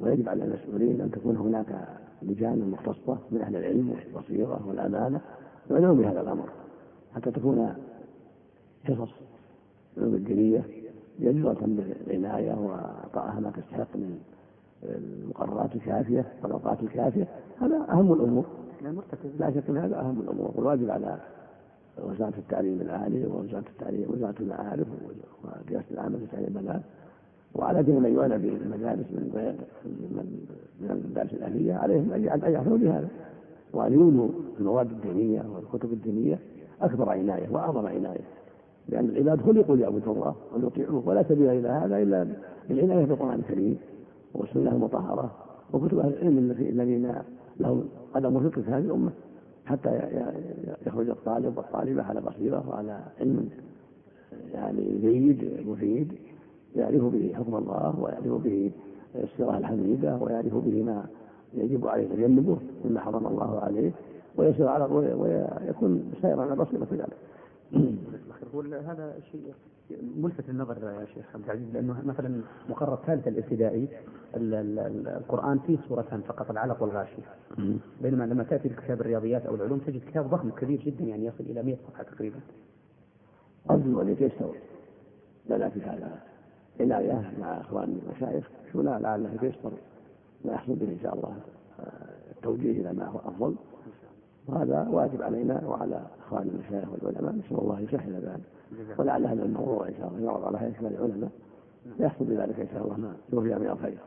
[0.00, 1.88] ويجب على المسؤولين أن تكون هناك
[2.22, 5.20] لجان مختصة من أهل العلم والبصيرة والأمانة
[5.70, 6.48] يعنون بهذا الأمر
[7.14, 7.74] حتى تكون
[8.84, 9.10] حصص
[9.96, 10.64] العلوم الدينية
[11.20, 11.56] جديرة
[12.06, 14.18] بالعناية وإعطائها ما تستحق من
[14.84, 17.28] المقررات الكافية والأوقات الكافية.
[17.60, 18.44] هذا أهم الأمور.
[19.38, 20.52] لا شك أن هذا أهم الأمور.
[20.54, 21.18] والواجب على
[21.98, 24.86] وزارة التعليم العالي ووزارة التعليم وزارة المعارف
[25.44, 26.82] ورئاسة العامة لتعليم البنات
[27.54, 29.30] وعلى جميع من يعنى بالمدارس من
[30.16, 30.46] من
[30.80, 33.08] من المدارس الأهلية عليهم أن يعملوا بهذا.
[33.72, 34.28] وأن يولوا
[34.60, 36.38] المواد الدينية والكتب الدينية
[36.82, 38.24] أكبر عناية وأعظم عناية
[38.88, 42.26] لأن العباد خلقوا ليعبدوا الله ويطيعوه ولا سبيل إلى هذا إلا
[42.68, 43.78] بالعناية بالقرآن الكريم
[44.34, 45.30] والسنة المطهرة
[45.72, 47.14] وكتب أهل العلم الذين
[47.60, 47.84] لهم
[48.14, 49.10] قدم في هذه الأمة.
[49.72, 50.08] حتى
[50.86, 53.48] يخرج الطالب والطالبة على بصيرة وعلى علم
[54.54, 56.12] يعني جيد مفيد
[56.76, 58.70] يعرف به حكم الله ويعرف به
[59.14, 61.06] الصراع الحميدة ويعرف به ما
[61.54, 63.92] يجب عليه تجنبه مما حرم الله عليه
[64.36, 67.16] ويسير على ويكون سائرا على بصيرة في ذلك.
[68.86, 69.54] هذا شيء
[70.16, 73.88] ملفت للنظر يا شيخ عبد العزيز لأنه مثلا مقرر ثالث الابتدائي
[74.36, 77.22] القرآن فيه سورتان فقط العلق والغاشيه
[78.02, 81.62] بينما لما تأتي لكتاب الرياضيات أو العلوم تجد كتاب ضخم كبير جدا يعني يصل إلى
[81.62, 82.40] 100 صفحة تقريبا.
[83.70, 84.54] أرجو أن يتيسر
[85.50, 86.20] لنا في هذا.
[86.80, 88.50] عناية مع إخوان المشايخ.
[88.72, 89.72] شو لا لعله يتيسر
[90.44, 91.36] ما يحصل به إن شاء الله
[92.36, 93.54] التوجيه إلى ما هو أفضل.
[94.48, 98.98] وهذا واجب علينا وعلى إخوان المشايخ والعلماء نسأل الله يسهل ذلك.
[98.98, 101.30] ولعل هذا الموضوع إن شاء الله يعرض على هيئة العلماء
[102.00, 102.96] يحصل بذلك إن شاء الله.
[102.96, 103.98] ما يوفي من الخير.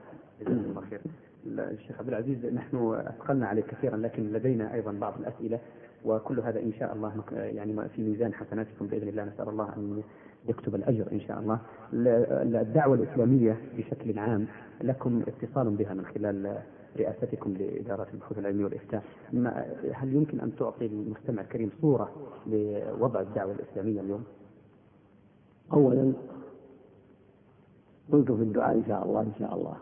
[0.41, 1.01] جزاكم الله خير.
[1.47, 5.59] الشيخ عبد العزيز نحن أثقلنا عليك كثيرا لكن لدينا أيضا بعض الأسئلة.
[6.05, 9.25] وكل هذا إن شاء الله يعني في ميزان حسناتكم بإذن الله.
[9.25, 10.01] نسأل الله أن
[10.49, 11.59] يكتب الأجر إن شاء الله.
[12.61, 14.45] الدعوة الإسلامية بشكل عام
[14.81, 16.57] لكم اتصال بها من خلال
[16.97, 19.03] رئاستكم لإدارة البحوث العلمية والإفتاء
[19.93, 22.09] هل يمكن أن تعطي المستمع الكريم صورة
[22.47, 24.23] لوضع الدعوة الإسلامية اليوم؟
[25.73, 26.13] أولا
[28.11, 29.75] قلت في الدعاء إن شاء الله إن شاء الله.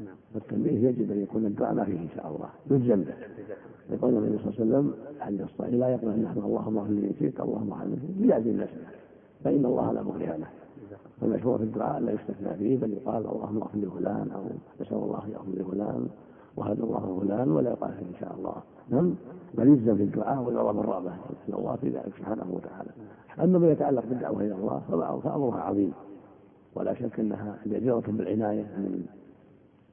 [0.00, 0.16] نعم.
[0.34, 3.14] والتنبيه يجب أن يكون الدعاء ما فيه إن شاء الله يلزم به
[3.90, 7.12] يقول النبي صلى الله عليه وسلم حديث الصحيح لا يقول أن نحن اللهم اغفر لي
[7.18, 8.76] شئت اللهم ارحمني ليعزم نفسه
[9.44, 10.46] فإن الله لا مغني له.
[11.22, 14.42] والمشروع في الدعاء لا يستثنى فيه بل يقال اللهم اغفر لفلان أو
[14.80, 16.08] نسأل الله أن يغفر لفلان
[16.58, 18.54] وهذا الله فلان ولا يقال إن شاء الله.
[18.88, 19.14] نعم؟
[19.54, 21.12] بل يلزم في الدعاء والرغبة الرغبة
[21.48, 22.90] إلى الله في ذلك سبحانه وتعالى.
[23.42, 25.92] أما ما يتعلق بالدعوة إلى الله فأمرها عظيم.
[26.74, 29.06] ولا شك أنها جديرة بالعناية من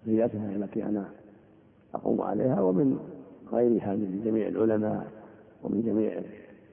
[0.07, 1.05] ريادتها التي أنا
[1.95, 2.99] أقوم عليها ومن
[3.53, 5.07] غيرها من جميع العلماء
[5.63, 6.21] ومن جميع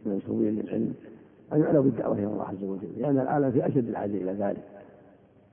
[0.07, 0.95] المنسوبين للعلم
[1.53, 2.89] أن يعنوا بالدعوة إلى الله عز وجل.
[2.99, 4.65] لأن العالم في أشد الحاجة إلى ذلك.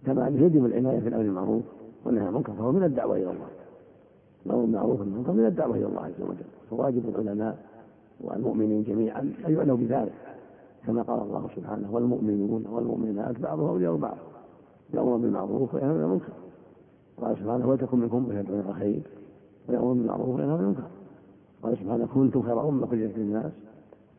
[0.05, 1.63] كما أن يجب العناية في الأمر المعروف
[2.05, 3.47] والنهي عن المنكر فهو من الدعوة إلى الله.
[4.49, 6.45] الأمر المعروف والمنكر من الدعوة إلى الله عز وجل.
[6.69, 7.57] فواجب العلماء
[8.21, 10.13] والمؤمنين جميعا أن يعنوا بذلك
[10.87, 14.17] كما قال الله سبحانه والمؤمنون والمؤمنات بعضهم أولياء بعض
[14.93, 16.33] يأمر بالمعروف وينهى عن المنكر.
[17.21, 19.01] قال سبحانه ولتكن منكم من يدعون إلى الخير
[19.69, 20.83] ويأمر بالمعروف وينهى عن المنكر.
[21.63, 23.51] قال سبحانه كنتم خير أمة خرجت للناس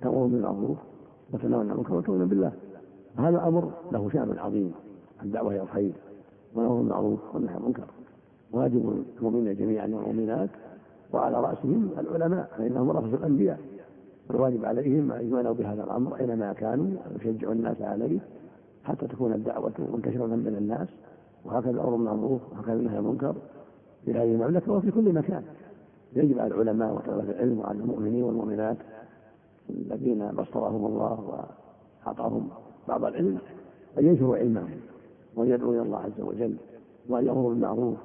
[0.00, 0.78] تأمرون بالمعروف
[1.32, 2.52] وتنهون عن المنكر وتؤمنون بالله.
[3.16, 4.72] هذا أمر له شأن عظيم
[5.22, 5.92] الدعوة إلى الخير
[6.54, 7.84] والأمر بالمعروف والنهي عن المنكر.
[8.52, 10.50] واجب المؤمنين جميعا والمؤمنات
[11.12, 13.60] وعلى رأسهم العلماء فإنهم ورثة الأنبياء.
[14.30, 16.86] الواجب عليهم أن يعلنوا بهذا الأمر أينما كانوا
[17.16, 18.18] يشجعوا الناس عليه
[18.84, 20.88] حتى تكون الدعوة منتشرة بين الناس.
[21.44, 23.34] وهكذا الأمر بالمعروف وهكذا النهي المنكر
[24.04, 25.42] في هذه المملكة وفي كل مكان.
[26.16, 28.76] يجب على العلماء وطلبة العلم وعلى المؤمنين والمؤمنات
[29.70, 31.44] الذين بصرهم الله
[32.06, 32.48] وأعطاهم
[32.88, 33.38] بعض العلم
[33.98, 34.80] أن ينشروا علمهم
[35.36, 36.56] ويدعوا إلى الله عز وجل
[37.08, 37.96] وأن يأمروا بالمعروف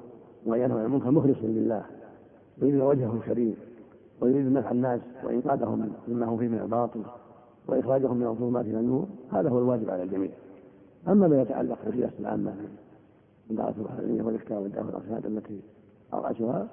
[0.45, 1.85] وأن ينهوا عن المنكر مخلصا لله.
[2.61, 3.55] ويريد وجهه الكريم
[4.21, 7.01] ويريد نفع الناس وإنقاذهم مما هم فيه من الباطل
[7.67, 10.31] وإخراجهم من الظلمات إلى النور هذا هو الواجب على الجميع.
[11.07, 12.53] أما ما يتعلق بالرئاسة العامة
[13.49, 15.59] من دعوة الوحدانية والإفتاء والدعوة الأرشاد التي
[16.13, 16.67] أرأسها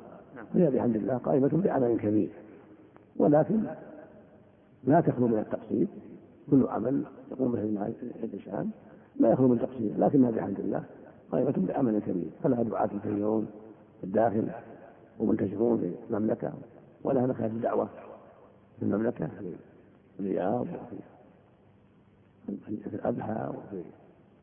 [0.54, 2.30] فهي بحمد الله قائمة بعمل كبير.
[3.16, 3.60] ولكن
[4.84, 5.86] لا تخلو من التقصير.
[6.50, 7.62] كل عمل يقوم به
[8.24, 8.70] الإنسان
[9.20, 10.84] لا يخلو من تقصير لكنها بحمد الله.
[11.32, 13.46] قائمة بعمل كبير فلها دعاة كثيرون
[14.00, 14.48] في الداخل
[15.18, 16.52] ومنتشرون في المملكة.
[17.04, 17.88] ولها نخاة الدعوة.
[18.78, 19.54] في المملكة في
[20.20, 20.96] الرياض وفي
[22.46, 22.96] في
[23.48, 23.82] وفي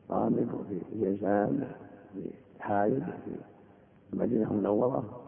[0.08, 1.68] طامد وفي جيزان
[2.16, 2.30] وفي
[2.60, 3.36] حائل وفي
[4.12, 5.20] المدينة المنورة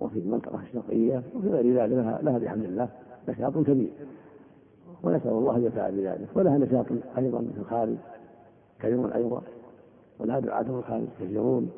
[0.00, 1.92] وفي المنطقة الشرقية وفي غير ذلك.
[1.92, 2.88] لها, لها بحمد الله
[3.28, 3.92] نشاط كبير.
[5.02, 6.28] ونسأل الله أن يفعل بذلك.
[6.34, 6.86] ولها نشاط
[7.18, 7.96] أيضا في الخارج.
[8.78, 9.42] كثير أيضا.
[10.20, 11.70] ولها دعاة في الخارج كثيرون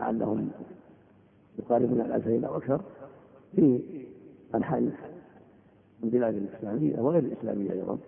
[0.00, 0.50] لعلهم
[1.58, 2.80] يقاربون الألفين أو أكثر
[3.56, 3.80] في
[4.54, 4.90] أنحاء
[6.04, 7.98] البلاد الإسلامية وغير الإسلامية أيضا.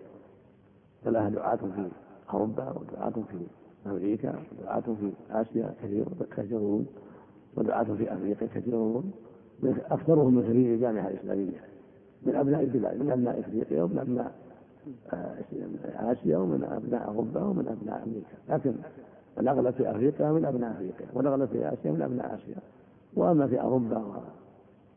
[1.05, 1.87] فلها دعاة في
[2.33, 3.37] أوروبا ودعاة في
[3.85, 6.05] أمريكا ودعاة في آسيا كثير
[6.37, 6.85] كثيرون
[7.55, 9.11] ودعاة في أفريقيا كثيرون.
[9.63, 11.63] أكثرهم من خريج الجامعة الإسلامية
[12.25, 14.46] من أبناء البلاد من أبناء أفريقيا ومن أبناء
[15.95, 18.37] آسيا ومن أبناء أوروبا ومن أبناء أمريكا.
[18.49, 18.73] لكن
[19.39, 22.61] الأغلب في أفريقيا من أبناء أفريقيا والأغلب في آسيا من أبناء آسيا.
[23.15, 24.03] وأما في أوروبا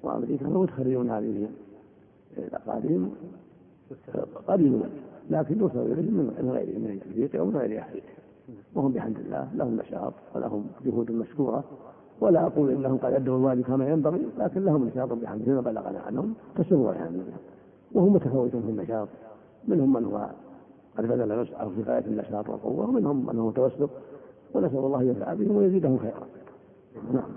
[0.02, 1.48] وأمريكا فمدخلون هذه
[2.38, 3.12] الأقاليم
[4.48, 4.90] قليلون
[5.30, 8.14] لكن يوصل إليهم من غير من أفريقيا ومن غير أفريقيا.
[8.74, 11.64] وهم بحمد الله لهم نشاط ولهم جهود مشكورة.
[12.20, 16.34] ولا أقول إنهم قد أدوا الواجب كما ينبغي لكن لهم نشاط بحمد الله بلغنا عنهم
[16.56, 17.22] تسر الحمد
[17.92, 19.08] وهم متفاوتون في النشاط
[19.68, 20.30] منهم من هو
[20.98, 23.90] قد بذل نسعه في غاية النشاط والقوة ومنهم من هو متوسط
[24.54, 26.26] ونسأل الله أن ينفع بهم ويزيدهم خيرا.
[27.12, 27.30] نعم.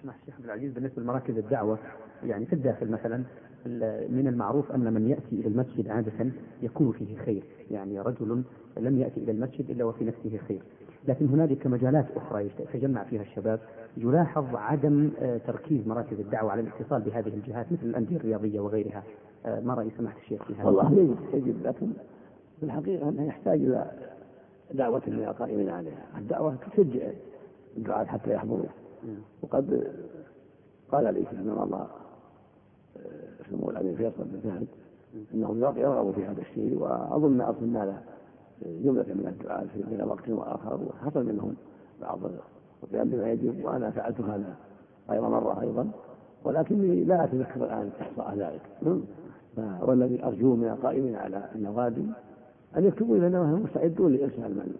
[0.00, 1.78] اسمح الشيخ عبد العزيز بالنسبة لمراكز الدعوة
[2.24, 3.22] يعني في الداخل مثلا
[4.08, 6.30] من المعروف أن من يأتي إلى المسجد عادة
[6.62, 8.42] يكون فيه خير، يعني رجل
[8.76, 10.62] لم يأتي إلى المسجد إلا وفي نفسه خير،
[11.08, 13.60] لكن هنالك مجالات أخرى يتجمع فيها الشباب
[13.96, 19.02] يلاحظ عدم آه، تركيز مراكز الدعوة على الاتصال بهذه الجهات مثل الأندية الرياضية وغيرها،
[19.44, 20.92] ما راي سماحة الشيخ في هذا؟ والله.
[20.92, 21.86] يجب يجب لكن
[22.60, 23.90] في الحقيقة أنه يحتاج إلى
[24.74, 27.10] دعوة من القائمين عليها، الدعوة تشجع
[27.76, 28.66] الدعاة حتى يحضروا.
[29.42, 29.92] وقد
[30.92, 31.86] قال لي رحمه الله
[33.50, 34.66] سمو الامير فيصل بن فهد
[35.34, 38.02] إنهم يرغبوا في هذا الشيء وأظن ارسلنا له
[38.62, 41.54] جملة من الدعاء في بين وقت وآخر وحصل منهم
[42.00, 42.18] بعض
[42.82, 44.56] القيام بما يجب وأنا فعلت هذا
[45.10, 45.90] غير مرة أيضا
[46.44, 48.62] ولكني لا أتذكر الآن إحصاء ذلك.
[49.58, 52.06] والذي أرجوه من القائمين على النوادي
[52.76, 54.74] أن يكتبوا إلينا وهم مستعدون لإرسال من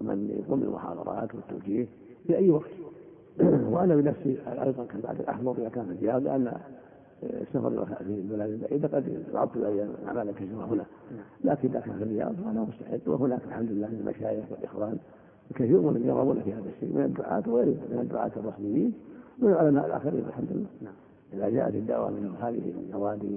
[0.00, 1.86] من يقوم بالمحاضرات والتوجيه
[2.26, 2.70] في أي وقت.
[3.72, 6.52] وأنا بنفسي أيضا كان بعد الأحمر إذا كان في الرياض لأن
[7.22, 10.84] السفر في البلاد البعيدة قد يعطل أيام أعمال كثيرة هنا.
[11.44, 14.98] لكن إذا كان في الرياض فأنا مستعد وهناك الحمد لله من المشايخ والإخوان
[15.54, 18.92] كثير من يرغبون في هذا الشيء من الدعاة وغير من الدعاة الرسميين
[19.42, 20.66] ومن العلماء الآخرين الحمد لله.
[20.82, 20.94] نعم.
[21.32, 23.36] إذا جاءت الدعوة من هذه النوادي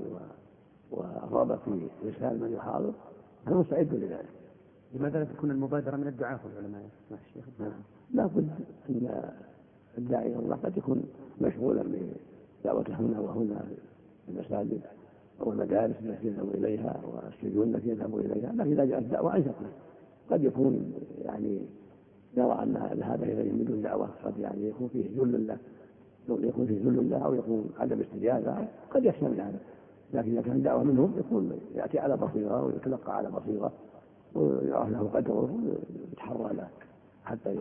[0.92, 2.94] ورغبة في إرسال من يحاضر
[3.48, 4.30] أنا مستعد لذلك.
[4.94, 6.82] لماذا لا تكون المبادرة من الدعاة والعلماء
[7.12, 7.72] يا الشيخ؟ نعم.
[8.14, 8.50] لا بد
[8.90, 9.32] أن
[9.98, 11.04] الداعي إلى الله قد يكون
[11.42, 11.84] مشغولا
[12.64, 13.60] بدعوة هنا وهنا
[14.26, 14.82] في المساجد
[15.42, 19.56] أو المدارس التي يذهب إليها والسجون التي يذهب إليها لكن إذا جاءت الدعوة أنشط
[20.32, 20.94] قد يكون
[21.26, 21.60] يعني
[22.38, 25.58] يرى أن هذا إليه من دون دعوة قد يعني يكون فيه ذل له
[26.30, 29.60] يكون فيه ذل له أو يكون عدم استجابة قد يخشى من هذا.
[30.14, 33.72] لكن إذا كان دعوة منهم يكون يأتي على بصيرة ويتلقى على بصيرة
[34.36, 35.60] ويعرف له قدره
[36.10, 36.68] ويتحرى له
[37.26, 37.55] حتى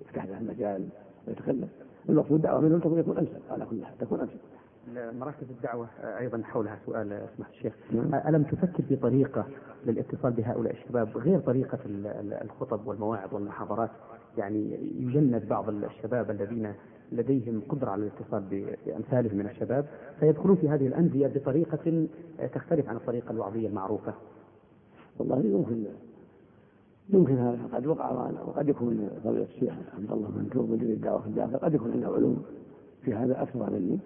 [0.00, 0.88] يفتح له المجال
[1.28, 1.68] ويتكلم.
[2.08, 4.38] المقصود دعوة منهم تكون يكون أنسب على كل حال تكون أنسب
[5.18, 5.86] مراكز الدعوة
[6.18, 7.74] أيضا حولها سؤال سماحة الشيخ.
[7.92, 8.14] نعم.
[8.28, 9.46] ألم تفكر في طريقة
[9.86, 11.78] للاتصال بهؤلاء الشباب غير طريقة
[12.42, 13.90] الخطب والمواعظ والمحاضرات؟
[14.38, 16.74] يعني يجند بعض الشباب الذين
[17.12, 19.86] لديهم قدرة على الاتصال بأمثالهم من الشباب
[20.20, 22.06] فيدخلون في هذه الأندية بطريقة
[22.54, 24.14] تختلف عن الطريقة الوعظية المعروفة.
[25.18, 25.84] والله يمكن
[27.10, 31.56] يمكن هذا قد وقع وقد يكون فضيلة الشيخ عبد الله منتور مدير الدعوة في الداخل
[31.56, 32.42] قد يكون عنده علوم
[33.02, 33.98] في هذا أكثر مني.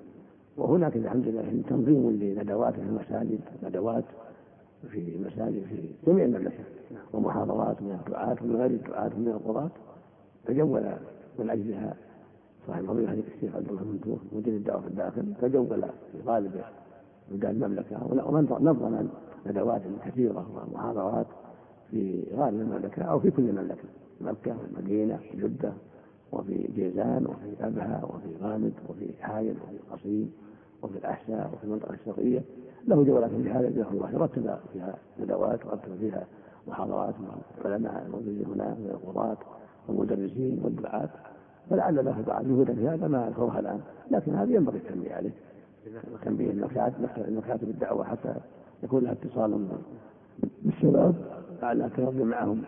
[0.56, 4.04] وهناك الحمد لله تنظيم لندوات في المساجد ندوات
[4.90, 6.64] في مساجد في جميع المملكة
[7.12, 9.70] ومحاضرات من الدعاة ومن غير الدعاة ومن القضاة
[10.46, 10.82] تجول
[11.38, 11.94] من أجلها
[12.66, 16.60] صاحب فضيلة الشيخ عبد الله منتور مدير الدعوة في الداخل تجول في غالب
[17.30, 18.06] بلدان المملكة.
[18.50, 19.06] ونظم
[19.46, 21.26] ندوات كثيرة ومحاضرات
[21.90, 23.88] في غالب المملكة أو في كل المملكة
[24.20, 25.72] مكة والمدينة وجدة
[26.32, 30.32] وفي جيزان وفي أبها وفي غامد وفي حايل وفي قصيم
[30.82, 32.42] وفي الأحساء وفي المنطقة الشرقية.
[32.86, 36.26] له جولات في هذا جزاه الله رتب فيها ندوات ورتب فيها
[36.68, 39.36] محاضرات مع العلماء الموجودين هنا من القضاة
[39.88, 41.08] والمدرسين والدعاة.
[41.70, 43.80] فلعل له بعض جهودا في هذا ما اذكرها الآن.
[44.10, 45.30] لكن هذا ينبغي التنبيه عليه.
[46.24, 46.50] تنبيه
[47.16, 48.34] المكاتب الدعوة حتى
[48.82, 49.66] يكون لها اتصال
[50.62, 51.14] بالشباب
[51.62, 52.62] على تربي معهم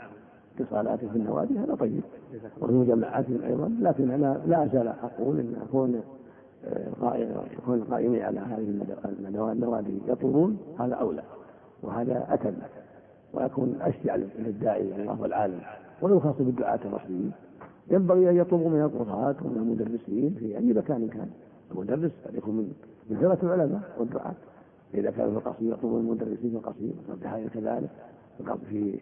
[0.60, 2.00] اتصالات في النوادي هذا طيب.
[2.60, 3.76] وفي مجمعاتهم أيضا.
[3.80, 6.00] لكن أنا لا أزال أقول إن اكون
[7.52, 8.82] يكون القائمين على هذه
[9.52, 11.22] النوادي يطلبون هذا أولى.
[11.82, 12.54] وهذا أتم.
[13.34, 15.60] ويكون أشجع للداعي الله والعالم.
[16.02, 17.32] ولو خاص بالدعاة الرسميين
[17.90, 21.28] ينبغي أن يطلبوا من القضاة ومن المدرسين في أي مكان كان.
[21.72, 22.72] المدرس قد يكون من
[23.10, 24.34] من فرقة العلماء والدعاة
[24.94, 27.90] إذا كان في القصيم يطلبون المدرسين في القصيم في كذلك
[28.68, 28.98] في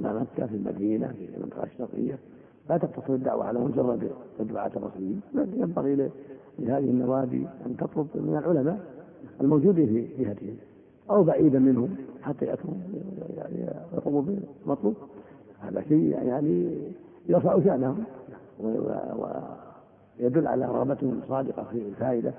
[0.00, 2.18] مكة في المدينة في المنطقة الشرقية.
[2.70, 6.10] لا تقتصر الدعوة على مجرد الدعاة الرسميين بل ينبغي
[6.58, 8.80] لهذه النوادي أن تطلب من العلماء
[9.40, 10.56] الموجودين في جهتهم
[11.10, 12.74] أو بعيدا منهم حتى يأتوا
[13.96, 14.94] يطلبوا بالمطلوب
[15.60, 16.68] هذا شيء يعني
[17.28, 18.04] يرفع شأنهم
[20.18, 22.32] ويدل على رغبتهم صادقة في الفائدة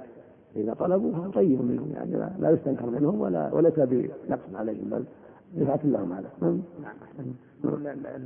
[0.56, 5.04] إذا طلبوا فهو طيب منهم يعني لا يستنكر منهم ولا وليس بنقص عليهم بل
[5.58, 6.62] رفعة لهم هذا نعم.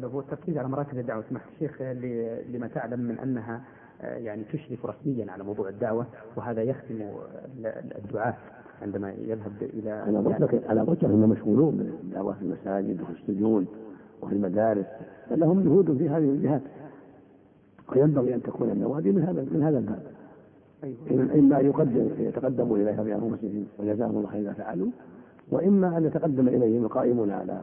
[0.04, 1.24] هو التركيز على مراكز الدعوة.
[1.30, 1.82] سماحة الشيخ
[2.54, 3.62] لما تعلم من أنها
[4.02, 6.06] آه، يعني تشرف رسميا على موضوع الدعوة
[6.36, 7.10] وهذا يخدم
[7.96, 8.36] الدعاة
[8.82, 13.68] عندما يذهب إلى أنا قلت لك أنا قلت لك مشغولون بالدعوة في المساجد وفي السجون.
[14.24, 14.86] وفي المدارس
[15.32, 16.62] لهم جهود في هذه الجهات.
[17.92, 20.04] وينبغي أن تكون النوادي من هذا من هذا الباب.
[20.84, 21.34] أيوة.
[21.36, 24.88] إما يقدم يتقدموا إليها بأنفسهم وجزاهم الله خير إذا فعلوا.
[25.52, 27.62] وإما أن يتقدم إليهم القائمون على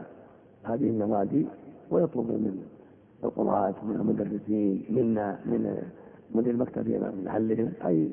[0.62, 1.46] هذه النوادي
[1.90, 2.62] ويطلبوا من
[3.24, 5.82] القضاة من المدرسين منا من
[6.34, 7.72] مدير المكتب في محلهم.
[7.86, 8.08] أي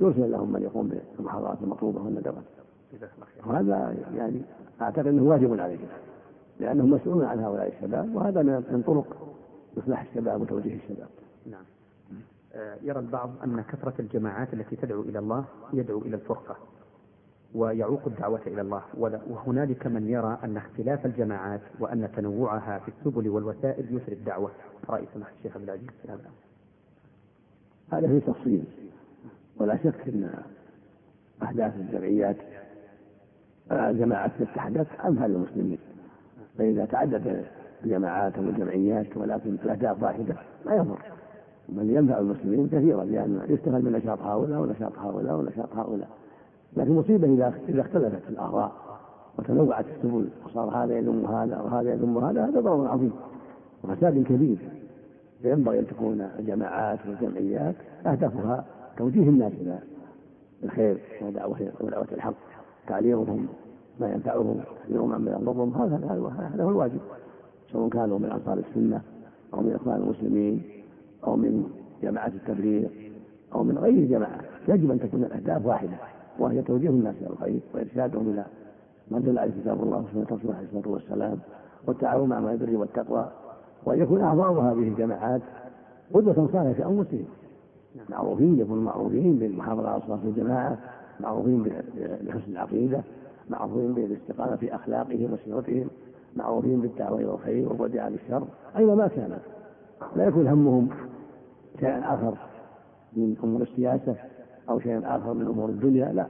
[0.00, 2.44] يرسل لهم من يقوم بالمحاضرات المطلوبة والندوات.
[3.46, 4.40] وهذا يعني
[4.80, 5.88] أعتقد أنه واجب عليهم.
[6.60, 9.36] لأنهم مسؤولون عن هؤلاء الشباب وهذا من طرق
[9.78, 11.08] إصلاح الشباب وتوجيه الشباب.
[11.50, 11.64] نعم.
[12.54, 16.56] آه، يرى البعض أن كثرة الجماعات التي تدعو إلى الله يدعو إلى الفرقة
[17.54, 18.82] ويعوق الدعوة إلى الله.
[19.30, 24.50] وهنالك من يرى أن اختلاف الجماعات وأن تنوعها في السبل والوسائل يثري الدعوة.
[24.88, 26.30] رأي سماحة الشيخ عبد العزيز في هذا؟
[27.92, 28.64] هذا في تفصيل.
[29.56, 30.42] ولا شك أن
[31.42, 32.36] أحداث الجمعيات
[33.72, 35.78] الجماعات اتحدت أمثال المسلمين.
[36.58, 37.44] فإذا تعدد
[37.84, 40.34] الجماعات أو الجمعيات ولكن الأهداف واحدة
[40.66, 40.98] ما يضر.
[41.68, 46.08] بل ينفع المسلمين كثيرا لأن يستفاد من نشاط هؤلاء ونشاط هؤلاء ونشاط هؤلاء.
[46.76, 48.72] لكن مصيبة إذا إذا اختلفت الآراء
[49.38, 53.12] وتنوعت السبل وصار هذا يذم هذا وهذا يذم هذا هذا ضرر عظيم
[53.84, 54.58] وفساد كبير.
[55.42, 57.74] فينبغي أن تكون الجماعات والجمعيات
[58.06, 58.64] أهدافها
[58.96, 59.78] توجيه الناس إلى
[60.64, 62.34] الخير ودعوه ودعوه الحق
[62.86, 63.46] تعليمهم
[64.00, 65.96] ما ينفعهم تحذيرهم عما يضرهم هذا
[66.54, 67.00] هذا هو الواجب
[67.72, 69.00] سواء كانوا من أنصار السنة
[69.54, 70.62] أو من إخوان المسلمين
[71.26, 71.64] أو من
[72.02, 72.88] جماعة التبليغ
[73.54, 75.96] أو من غير الجماعه يجب أن تكون الأهداف واحدة
[76.38, 78.44] وهي توجيه الناس إلى الخير وإرشادهم إلى
[79.10, 81.38] ما دل عليه كتاب الله وسنه رسوله عليه الصلاة والسلام
[81.86, 83.30] والتعاون مع البر والتقوى
[83.84, 85.42] وأن يكون اعضاء هذه الجماعات
[86.14, 87.24] قدوة صالحة في أنفسهم.
[88.08, 90.78] معروفين يكونوا معروفين بالمحافظة على الصلاة الجماعة
[91.20, 91.62] معروفين
[92.26, 93.00] بحسن العقيدة
[93.50, 95.88] معروفين بالاستقامة في أخلاقهم وسيرتهم
[96.36, 98.44] معروفين بالدعوة إلى الخير والبعد عن الشر.
[98.76, 99.38] اينما كان.
[100.16, 100.88] لا يكون همهم
[101.80, 102.34] شيء آخر
[103.16, 104.14] من أمور السياسة
[104.68, 106.26] أو شيء آخر من أمور الدنيا لا.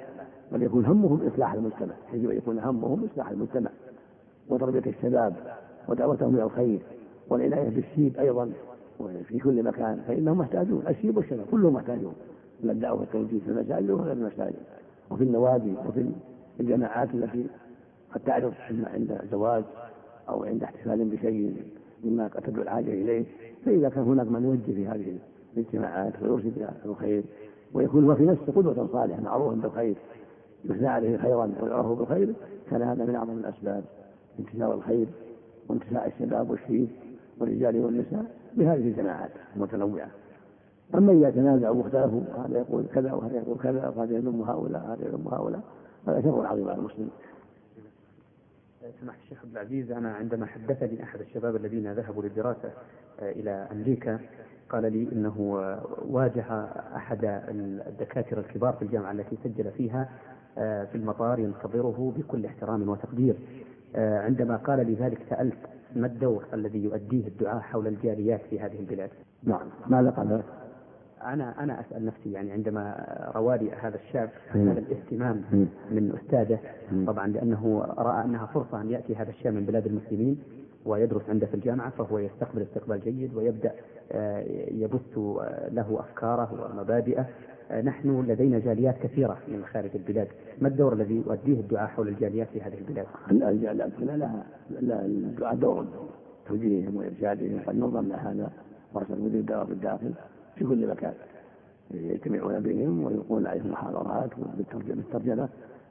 [0.52, 1.94] بل يكون همهم إصلاح المجتمع.
[2.12, 3.70] يجب أن يكون همهم إصلاح المجتمع
[4.48, 5.34] وتربية الشباب
[5.88, 6.80] ودعوتهم إلى الخير
[7.28, 8.50] والعناية بالشيب أيضا
[9.28, 10.00] في كل مكان.
[10.08, 10.82] فإنهم محتاجون.
[10.88, 12.14] الشيب والشباب كلهم محتاجون.
[12.64, 14.54] إلى الدعوة والتوجيه في المساجد وغير المساجد
[15.10, 16.10] وفي النوادي وفي
[16.60, 17.46] الجماعات التي
[18.14, 19.64] قد تعرض عند زواج
[20.28, 21.62] أو عند احتفال بشيء
[22.04, 23.24] مما قد تدعو الحاجة إليه
[23.64, 25.18] فإذا كان هناك من يوجه في هذه
[25.56, 27.22] الاجتماعات ويرشد إلى الخير
[27.74, 29.94] ويكون هو في نفسه قدوة صالحة معروفا بالخير
[30.64, 32.34] يثنى عليه خيرا ويعرف بالخير
[32.70, 33.84] كان هذا من أعظم الأسباب
[34.38, 35.06] انتشار الخير
[35.68, 36.88] وانتشاء الشباب والشيب
[37.40, 38.24] والرجال والنساء
[38.56, 40.08] بهذه الجماعات المتنوعة.
[40.94, 45.28] أما إذا تنازعوا واختلفوا هذا يقول كذا وهذا يقول كذا وهذا يذم هؤلاء هذا يذم
[45.28, 45.60] هؤلاء.
[46.06, 47.10] هذا شر عظيم على المسلم.
[49.00, 52.70] سماحة الشيخ عبد العزيز أنا عندما حدثني أحد الشباب الذين ذهبوا للدراسة
[53.20, 54.20] آه، إلى أمريكا
[54.68, 55.40] قال لي إنه
[56.08, 56.44] واجه
[56.96, 57.18] أحد
[57.86, 60.08] الدكاترة الكبار في الجامعة التي سجل فيها
[60.84, 63.34] في المطار ينتظره بكل احترام وتقدير.
[63.96, 65.58] عندما قال لي ذلك سألت
[65.96, 69.10] ما الدور الذي يؤديه الدعاء حول الجاليات في هذه البلاد؟
[69.42, 69.68] نعم.
[69.86, 70.42] ماذا قال
[71.24, 73.06] أنا أنا أسأل نفسي يعني عندما
[73.36, 75.44] روالي هذا الشاب هذا الاهتمام
[75.90, 76.58] من أستاذه
[77.06, 80.38] طبعا لأنه رأى أنها فرصة أن يأتي هذا الشاب من بلاد المسلمين
[80.84, 83.72] ويدرس عنده في الجامعة فهو يستقبل استقبال جيد ويبدأ
[84.12, 87.26] آه، يبث آه، له أفكاره ومبادئه.
[87.70, 90.28] آه، نحن لدينا جاليات كثيرة من خارج البلاد.
[90.60, 94.46] ما الدور الذي يؤديه الدعاء حول الجاليات في هذه البلاد؟ الجاليات لها
[94.82, 95.86] الدعاء دور
[96.46, 97.60] توجيههم وإرشادهم.
[97.66, 98.50] قد نظم هذا
[98.94, 100.14] مرسل مدير الدعوة في الداخل.
[100.56, 101.12] في كل مكان.
[101.90, 105.48] يجتمعون بهم ويلقون عليهم محاضرات بالترجمة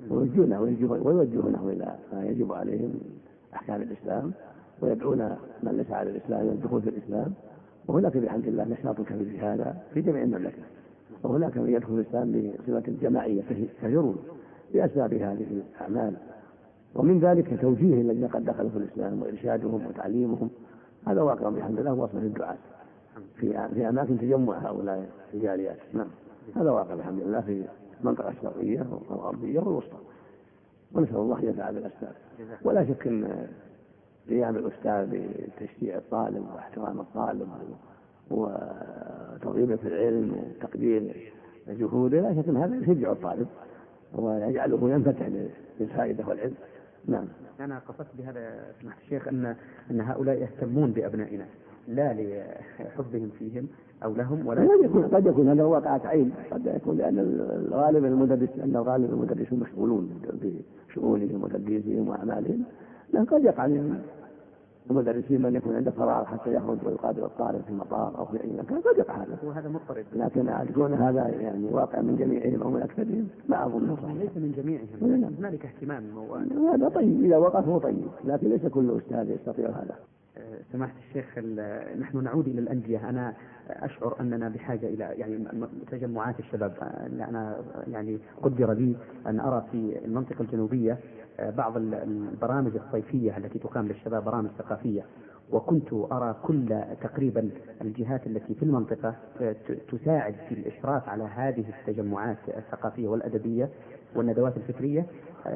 [0.09, 2.99] ويوجهونه ويوجهونه إلى ما يجب عليهم
[3.53, 4.32] أحكام الإسلام
[4.82, 7.34] ويدعون من ليس على الإسلام إلى الدخول في الإسلام.
[7.88, 10.64] وهناك بحمد الله نشاط كبير في هذا في جميع المملكة.
[11.24, 13.41] وهناك من يدخل الإسلام بصفة جماعية
[13.82, 14.16] كثيرون
[14.74, 16.14] بأسباب هذه الأعمال.
[16.95, 20.49] ومن ذلك توجيه الذين قد دخلوا في الإسلام وإرشادهم وتعليمهم.
[21.07, 22.57] هذا واقع بحمد الله وصل للدعاة
[23.36, 26.07] في في أماكن تجمع هؤلاء الجاليات نعم.
[26.55, 27.66] هذا واقع بحمد الله في
[28.01, 29.97] المنطقة الشرقيه والغربيه والوسطى
[30.93, 32.16] ونسأل الله أن يفعل بالاسباب
[32.61, 33.47] ولا شك أن
[34.30, 35.20] قيام الأستاذ
[35.57, 37.47] بتشجيع الطالب واحترام الطالب
[38.32, 41.32] وترغيبه في العلم وتقدير
[41.68, 43.47] جهوده لا شك أن هذا يشجع الطالب
[44.16, 45.30] ويجعله ينفتح
[45.80, 46.55] للفائدة والعلم.
[47.05, 47.28] نعم.
[47.59, 49.55] أنا قصدت بهذا سماحة الشيخ أن
[49.91, 51.45] أن هؤلاء يهتمون بأبنائنا.
[51.88, 53.67] لا لحبهم فيهم
[54.03, 56.31] أو لهم ولا قد يكون قد يكون هذا واقعة عين.
[56.51, 57.19] قد يكون لأن
[57.67, 60.09] الغالب المدرس أن الغالب المدرسون مشغولون
[60.89, 62.63] بشؤونهم وتدريسهم وأعمالهم.
[63.13, 63.69] لكن قد يقع
[64.89, 68.81] المدرسين من يكون عنده فراغ حتى يخرج ويقابل الطالب في المطار أو في أي مكان.
[68.81, 69.38] قد يقع هذا.
[69.43, 70.05] وهذا مضطرب.
[70.13, 73.27] لكن يكون هذا يعني واقع من جميعهم أو من أكثرهم.
[73.49, 73.95] ما أظن.
[73.95, 75.21] صحيح ليس من جميعهم.
[75.21, 75.34] نعم.
[75.39, 76.03] هنالك اهتمام.
[76.73, 77.23] هذا طيب.
[77.23, 78.07] إذا وقف هو طيب.
[78.25, 79.95] لكن ليس كل أستاذ يستطيع هذا.
[80.71, 81.38] سماحة الشيخ
[81.99, 83.09] نحن نعود إلى الأندية.
[83.09, 83.34] أنا
[83.69, 85.45] أشعر أننا بحاجة إلى يعني
[85.91, 86.73] تجمعات الشباب.
[87.29, 88.95] أنا يعني قدر لي
[89.27, 90.97] أن أرى في المنطقة الجنوبية
[91.39, 95.05] بعض البرامج الصيفية التي تقام للشباب برامج ثقافية.
[95.51, 97.49] وكنت أرى كل تقريبا
[97.81, 99.15] الجهات التي في المنطقة
[99.91, 103.69] تساعد في الإشراف على هذه التجمعات الثقافية والأدبية
[104.15, 105.05] والندوات الفكرية.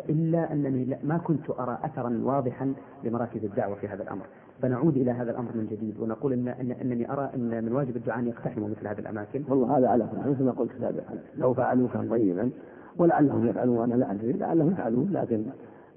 [0.10, 2.74] إلا أنني ما كنت أرى أثرا واضحا
[3.04, 4.26] لمراكز الدعوة في هذا الأمر.
[4.62, 8.20] فنعود إلى هذا الأمر من جديد ونقول ان, إن إنني أرى إن من واجب الدعاء
[8.20, 9.44] أن يقتحموا مثل هذه الأماكن.
[9.48, 11.20] والله هذا على حال مثل ما قلت سابقا.
[11.38, 12.50] لو فعلوا كان طيبا
[12.98, 15.44] ولعلهم يفعلون وأنا لا أدري لعلهم يفعلون لكن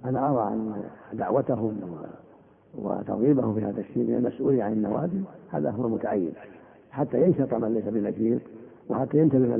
[0.04, 0.82] أنا أرى أن
[1.12, 1.80] دعوتهم
[2.78, 5.20] وترغيبهم في هذا الشيء من المسؤول عن النوادي
[5.50, 6.32] هذا هو المتعين.
[6.90, 8.40] حتى ينشط من ليس بنشيط
[8.88, 9.56] وحتى ينتبه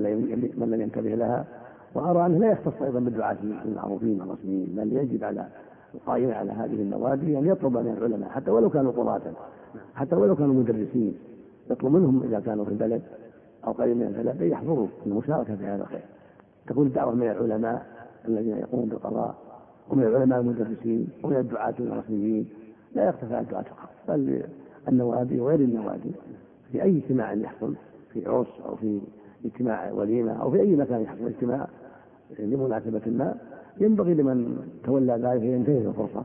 [0.59, 1.47] من لم ينتبه لها
[1.95, 5.47] وأرى أنه لا يختص أيضا بالدعاة المعروفين الرسميين بل يجب على
[5.95, 9.21] القائمة على هذه النوادي أن يطلب من العلماء حتى ولو كانوا قضاة
[9.95, 11.15] حتى ولو كانوا مدرسين
[11.71, 13.03] يطلب منهم إذا كانوا في البلد
[13.67, 16.05] أو قريب من البلد أن يحضروا المشاركة في هذا الخير.
[16.67, 17.87] تكون الدعوة من العلماء
[18.29, 19.35] الذين يقومون بالقضاء
[19.91, 22.49] ومن العلماء المدرسين ومن الدعاة الرسميين.
[22.95, 24.43] لا يقتفى الدعاة فقط بل
[24.89, 26.13] النوادي وغير النوادي
[26.73, 27.75] في أي اجتماع يحصل
[28.13, 29.01] في عرس أو في
[29.45, 31.69] اجتماع وليمة أو في أي مكان يحصل اجتماع
[32.39, 33.35] لمناسبة ما
[33.81, 36.25] ينبغي لمن تولى ذلك ينتهز الفرصة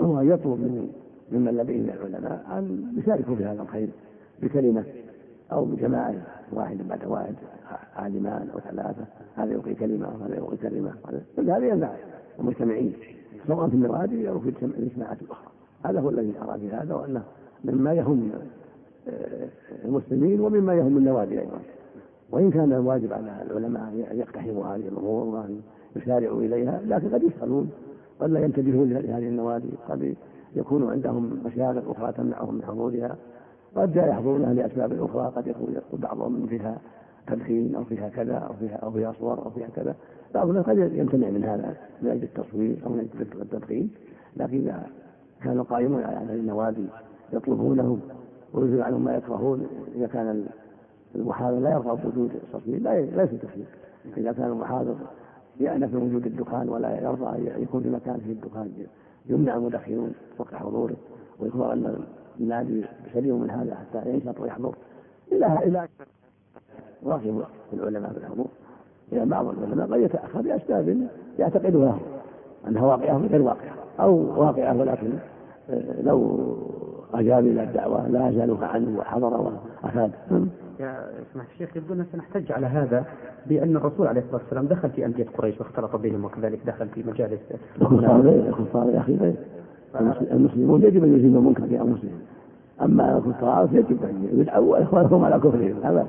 [0.00, 0.88] هو يطلب من
[1.32, 3.88] ممن لديه من العلماء أن يشاركوا في هذا الخير
[4.42, 4.84] بكلمة
[5.52, 6.14] أو بجماعة
[6.52, 7.34] واحد بعد واحد
[7.96, 9.04] عالمان أو ثلاثة
[9.36, 10.92] هذا يلقي كلمة وهذا يلقي كلمة
[11.36, 11.90] كل هذا ينفع
[12.40, 12.92] المجتمعين.
[13.46, 15.50] سواء في النوادي أو في الاجتماعات الأخرى.
[15.84, 17.22] هذا هو الذي أرى في هذا وأنه
[17.64, 18.30] مما يهم
[19.08, 19.48] آه،
[19.84, 21.60] المسلمين ومما يهم النوادي أيضا.
[22.32, 25.60] وإن كان الواجب على العلماء أن يقتحموا هذه الأمور وأن
[25.96, 27.70] يسارعوا إليها لكن قد يسألون
[28.20, 30.14] قد لا ينتبهون لهذه النوادي قد
[30.56, 33.16] يكون عندهم مشاغل أخرى تمنعهم من حضورها
[33.76, 36.78] قد لا يحضرونها لأسباب أخرى قد يكون بعضهم فيها
[37.26, 39.94] تدخين أو فيها كذا أو فيها أو فيها صور أو فيها كذا.
[40.34, 43.90] بعض الناس قد يمتنع من هذا من أجل التصوير أو من أجل التدخين
[44.36, 44.86] لكن إذا
[45.42, 46.86] كانوا قائمون على هذه النوادي
[47.32, 47.98] يطلبونه
[48.54, 50.46] ويزيل عنهم ما يكرهون إذا كان
[51.14, 53.64] المحاضر لا يرغب بوجود التصوير لا ليس تكفير
[54.16, 54.94] إذا كان المحاضر
[55.60, 58.72] يأنف من وجود الدخان ولا يرضى أن يكون في مكان فيه الدخان
[59.26, 60.96] يمنع المدخنون وقت حضوره
[61.40, 61.96] ويخبر أن
[62.40, 62.84] النادي
[63.14, 64.74] سليم من هذا حتى ينشط ويحضر.
[65.32, 65.88] إلى إلى
[67.06, 68.46] راغب العلماء في الحضور.
[69.12, 71.08] إلى بعض العلماء قد يتأخر لأسباب
[71.38, 71.98] يعتقدها
[72.68, 75.12] أنها واقعة غير واقعة أو واقعة ولكن
[75.70, 76.38] آه، لو
[77.14, 79.52] أجاب إلى الدعوة لا زالوها عنه وحضر
[79.82, 80.10] وأفاد
[80.80, 80.96] يا
[81.34, 83.04] سماحة الشيخ يبدو أننا سنحتج على هذا
[83.46, 87.40] بأن الرسول عليه الصلاة والسلام دخل في أندية قريش واختلط بهم وكذلك دخل في مجالس
[88.48, 89.34] الكفار يا أخي
[90.32, 92.20] المسلمون يجب أن يزيلوا المنكر في أنفسهم.
[92.82, 95.74] أما الكفار يجب أن يدعوا إخوانهم على كفرهم.
[95.84, 96.06] هذا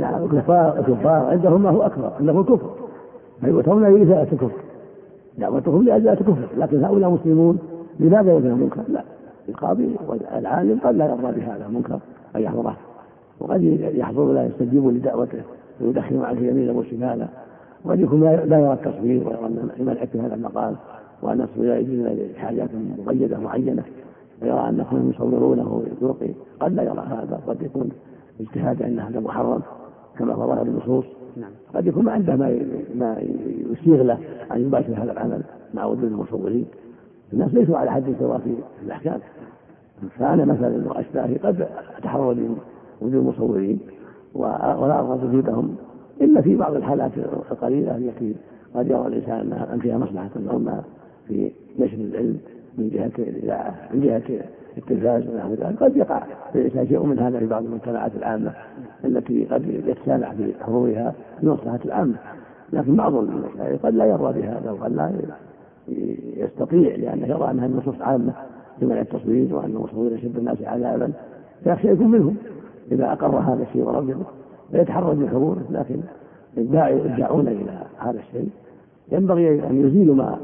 [0.00, 2.70] نعم الكفار الكفار عندهم ما هو أكبر عندهم الكفر.
[3.40, 4.60] فيؤتون لإزالة الكفر
[5.38, 7.58] دعوتهم لإزالة الكفر لكن هؤلاء مسلمون
[8.00, 9.04] لماذا يزال المنكر؟ لا
[9.48, 11.98] القاضي والعالم قد لا يرضى بهذا المنكر
[12.36, 12.76] أن يحضره
[13.40, 13.62] وقد
[13.94, 15.42] يحضر لا يستجيب لدعوته
[15.80, 17.28] ويدخن عليه يمينا وشمالا
[17.84, 20.76] وقد يكون لا يرى التصوير ويرى ان في هذا المقام
[21.22, 22.68] وأن التصوير يجوز لحاجات
[22.98, 23.82] مقيدة معينة.
[24.42, 26.30] ويرى انهم يصورونه ويلقي
[26.60, 27.40] قد لا يرى هذا.
[27.46, 27.88] قد يكون
[28.40, 29.62] اجتهاد ان هذا محرم
[30.18, 31.04] كما هو ظاهر النصوص
[31.36, 31.50] نعم.
[31.74, 32.58] قد يكون ما عنده ما
[32.94, 33.16] ما
[33.72, 34.18] يسيغ له
[34.52, 35.42] أن يباشر هذا العمل
[35.74, 36.66] مع وجود المصورين.
[37.32, 38.54] الناس ليسوا على حد سواء في
[38.86, 39.20] الأحكام.
[40.18, 41.68] فأنا مثلا وأشباهي قد
[41.98, 42.32] أتحرر
[43.04, 43.78] وجود المصورين
[44.34, 45.76] ولا أرغب وجودهم.
[46.20, 47.10] إلا في بعض الحالات
[47.50, 48.34] القليلة التي
[48.74, 50.82] قد يرى الإنسان أن فيها مصلحة الأمة
[51.28, 52.38] في نشر العلم
[52.78, 54.22] من جهة الإذاعة من جهة
[54.78, 55.82] التلفاز ونحو ذلك.
[55.82, 58.52] قد يقع في الإنسان شيء من هذا في بعض المجتمعات العامة
[59.04, 62.14] التي قد يتسامح في حضورها لمصلحة العامة.
[62.72, 65.12] لكن بعض المشايخ قد لا يرضى بهذا وقد لا
[66.36, 68.32] يستطيع لأنه يرى أنها النصوص عامة
[68.80, 71.12] في منع التصوير وأن المصور يشد الناس عذابا.
[71.64, 72.36] فيخشى يكون منهم.
[72.92, 74.16] إذا أقر هذا الشيء ورغبه
[74.74, 76.00] ويتحرج من حضوره لكن
[76.56, 78.50] يدعون إلى هذا الشيء.
[79.12, 80.38] ينبغي أن يزيلوا ما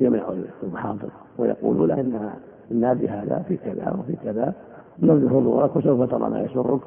[0.00, 0.22] يمنع
[0.62, 2.30] المحاضر ويقولوا له إن
[2.70, 4.54] النادي هذا في كذا وفي كذا.
[5.02, 6.80] نرجو حضورك وسوف ترى ما يسرك.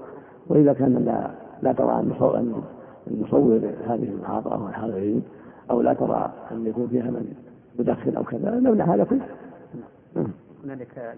[0.47, 1.31] وإذا كان لا
[1.61, 2.53] لا ترى أن
[3.07, 5.21] المصور هذه المحاضرة والحاضرين
[5.71, 7.33] أو لا ترى أن يكون فيها من
[7.79, 9.25] يدخن أو كذا نمنع هذا كله.
[10.69, 11.15] هنالك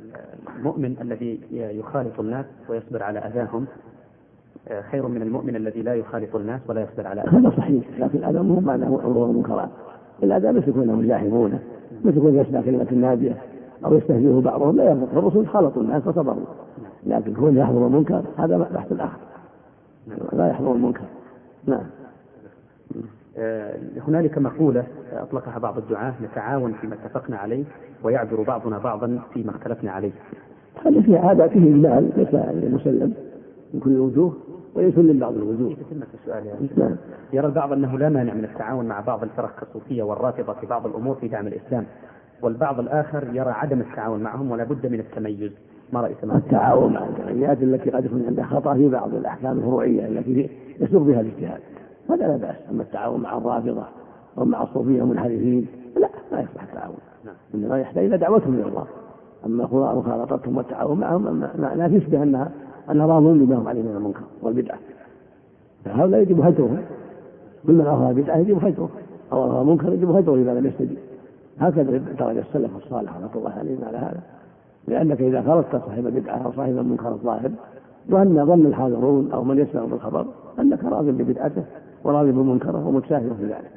[0.59, 3.65] المؤمن الذي يخالط الناس ويصبر على أذاهم.
[4.67, 7.45] آه، خير من المؤمن الذي لا يخالط الناس ولا يصبر على أذاهم.
[7.45, 9.69] هذا صحيح لكن الأذى مو معناه عروض المنكرات.
[10.23, 11.59] الأذى مثل يكونوا يزاحمونه
[12.05, 13.37] مثل يكون يسمع كلمة نادية
[13.85, 14.75] أو يستهزئه بعضهم.
[14.75, 16.45] لا يضر الرسول خالطوا الناس فصبروا
[17.03, 19.19] لكن كون يحضر المنكر هذا بحث آخر.
[20.33, 21.03] لا يحضر المنكر.
[21.65, 21.83] نعم.
[24.07, 27.63] هنالك مقولة أطلقها بعض الدعاة نتعاون فيما اتفقنا عليه
[28.03, 30.11] ويعذر بعضنا بعضا فيما اختلفنا عليه.
[30.86, 32.34] هذا في هذا فيه إجمال ليس
[32.73, 33.13] مسلم
[33.73, 34.34] من كل الوجوه
[34.75, 35.75] ويسلم بعض الوجوه.
[36.13, 36.95] السؤال يا نعم.
[37.34, 41.15] يرى البعض أنه لا مانع من التعاون مع بعض الفرق كالصوفية والرافضة في بعض الأمور
[41.15, 41.86] في دعم الإسلام
[42.41, 45.51] والبعض الآخر يرى عدم التعاون معهم ولا بد من التميز.
[45.93, 50.07] ما رأي سماحة؟ التعاون مع الجمعيات التي قد يكون عندها خطأ في بعض الأحكام الفروعية
[50.07, 51.59] التي يسوق بها الاجتهاد.
[52.14, 52.55] هذا لا بأس.
[52.72, 53.84] أما التعاون مع الرافضة
[54.38, 56.95] أو مع الصوفية المنحرفين لا ما يصلح التعاون.
[57.26, 57.36] نعم.
[57.55, 58.86] إنما يحتاج إلى دعوتهم إلى الله.
[59.45, 62.51] أما مخالطتهم والتعاون معهم لا تشبه أنها
[62.91, 64.78] أنها راضون بما هم عليه من المنكر والبدعة.
[65.86, 66.82] فهؤلاء يجب هجرهم
[67.68, 68.89] كل من أظهر بدعة يجب هجره
[69.32, 70.97] أو أظهر منكر يجب هجره إذا لم يستجب.
[71.59, 74.22] هكذا درج السلف الصالح رحمة الله عليهم على هذا.
[74.88, 77.51] لأنك إذا خرجت صاحب بدعة أو صاحب منكر الظاهر
[78.12, 80.26] ظن ظن الحاضرون أو من يسمع بالخبر
[80.59, 81.64] أنك راض ببدعته.
[82.03, 83.71] وراض بمنكره ومتساهل في ذلك.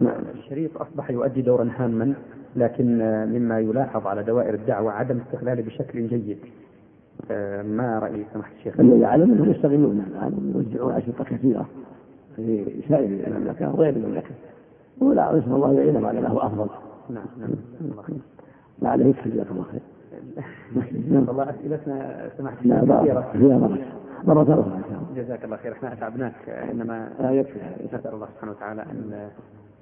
[0.00, 0.22] نعم.
[0.34, 2.14] الشريط أصبح يؤدي دورا هاما
[2.56, 2.98] لكن
[3.32, 6.38] مما يلاحظ على دوائر الدعوة عدم استغلاله بشكل جيد.
[7.30, 11.66] آه، ما رأي سماحة الشيخ؟ الذي يعلم أنهم يستغلون الآن يوزعون أشرطة كثيرة
[12.36, 14.30] في سائر المملكة وغير المملكة.
[15.00, 16.66] ولا نسأل الله يعينهم على ما هو أفضل.
[17.10, 17.50] نعم نعم
[18.82, 19.80] ما عليه يكفي جزاكم الله خير.
[21.28, 23.30] والله أسئلتنا سماحة لا كثيرة.
[23.32, 23.78] فيها
[24.24, 24.74] مرة أخرى.
[24.76, 25.22] إن شاء الله.
[25.22, 25.72] جزاك الله خير.
[25.72, 26.48] إحنا أتعبناك.
[26.48, 27.60] إنما لا يكفي
[27.92, 29.30] نسأل الله سبحانه وتعالى أن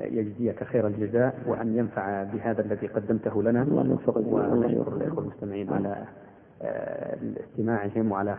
[0.00, 3.62] يجزيك خير الجزاء وأن ينفع بهذا الذي قدمته لنا.
[3.62, 6.04] الله يوفق ونشكر الإخوة المستمعين على
[6.62, 7.16] آه،
[7.50, 8.36] استماعهم وعلى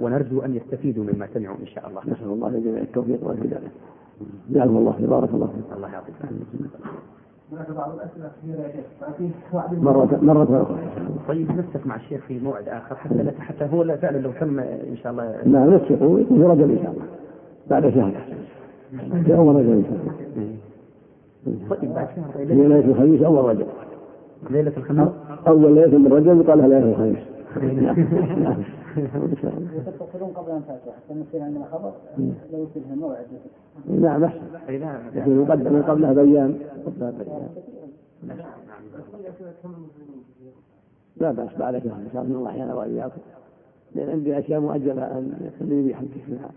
[0.00, 2.00] ونرجو أن يستفيدوا مما سمعوا إن شاء الله.
[2.06, 3.68] نسأل الله لجميع التوفيق والهداية.
[4.50, 5.76] جعلهم الله بارك الله فيك.
[5.76, 6.14] الله يعطيك
[9.72, 10.76] مرة مرة أخرى
[11.28, 12.94] طيب نتفق مع الشيخ في موعد آخر.
[12.96, 15.36] حتى لا حتى هو لا فعلا لو تم إن شاء الله.
[15.46, 17.04] نعم نتفقوا يكون في رجب إن شاء الله.
[17.70, 18.12] بعد شهر.
[19.24, 20.12] في أول رجب إن شاء الله.
[21.70, 23.66] طيب بعد شهر ليلة الخميس أول رجب
[24.50, 25.08] ليلة الخميس؟
[25.48, 27.18] أول ليلة من رجب يقال لها ليلة الخميس.
[27.56, 27.96] نعم
[28.42, 28.62] نعم
[29.86, 31.92] تتصلون قبل أن تأتوا حتى نصير عندنا خبر
[32.52, 33.26] لو يصير موعد
[33.88, 34.30] نعم
[35.16, 36.58] يقدم قبلها بأيام
[41.16, 43.20] لا بأس بعد شهر إن شاء الله أحيانا وإياكم.
[43.94, 46.50] لأن عندي أشياء مؤجلة أن خليني بحمدك منها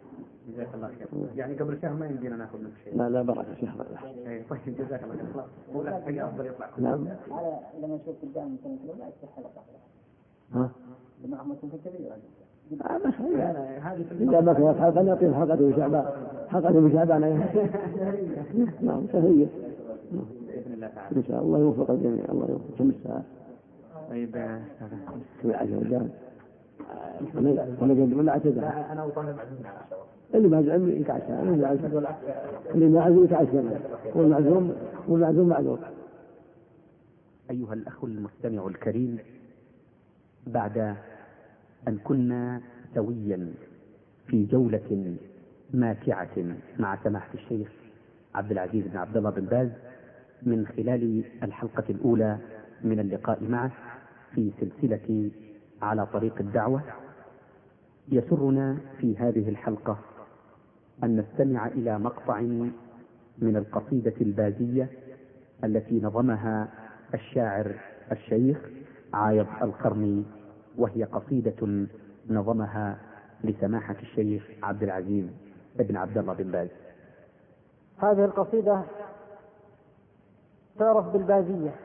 [0.53, 1.07] جزاك الله خير.
[1.35, 2.97] يعني قبل شهر ما يمدينا ناخذ منك شيء.
[2.97, 3.85] لا لا بركة شهر.
[4.27, 5.43] اي طيب جزاك الله خير.
[5.73, 6.69] ولا حاجة أفضل يطلع.
[6.77, 7.07] نعم.
[7.31, 9.61] على لما نشوف قدام مثلا لا يصح حلقة.
[10.53, 10.69] ها؟ آه
[14.21, 16.05] إذا ما كانت حلقة نعطيه حلقة في شعبان.
[16.49, 17.21] حلقة في شعبان
[18.81, 19.45] نعم شهية
[20.47, 21.17] بإذن الله تعالى.
[21.17, 23.23] إن شاء الله يوفق الجميع الله يوفق كم الساعة؟
[24.09, 24.31] طيب
[25.43, 26.09] كم عشر رجال.
[28.15, 28.49] ولا عشر
[28.91, 30.01] أنا وطالب عزمنا على
[30.35, 31.41] اللي ما عزم يتعشى
[32.73, 33.57] اللي ما عزم يتعشى.
[34.15, 34.73] والمعزوم
[35.07, 35.79] والمعزوم معذور
[37.51, 39.17] أيها الأخ المستمع الكريم
[40.47, 40.95] بعد
[41.87, 42.61] أن كنا
[42.95, 43.53] سويا
[44.27, 45.15] في جولة
[45.73, 47.67] ماتعة مع سماحة الشيخ
[48.35, 49.69] عبد العزيز بن عبد الله بن باز
[50.43, 52.37] من خلال الحلقة الأولى
[52.83, 53.71] من اللقاء معه
[54.35, 55.31] في سلسلة
[55.81, 56.81] على طريق الدعوة.
[58.09, 59.99] يسرنا في هذه الحلقة
[61.03, 62.41] أن نستمع إلى مقطع
[63.37, 64.89] من القصيدة البازية
[65.63, 66.67] التي نظمها
[67.13, 67.75] الشاعر
[68.11, 68.57] الشيخ
[69.13, 70.23] عايض القرني
[70.77, 71.87] وهي قصيدة
[72.29, 72.97] نظمها
[73.43, 75.25] لسماحة الشيخ عبد العزيز
[75.75, 76.69] بن عبد الله بن باز.
[77.97, 78.81] هذه القصيدة
[80.79, 81.75] تعرف بالبازية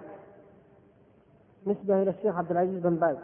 [1.66, 3.16] نسبة إلى الشيخ عبد العزيز بن باز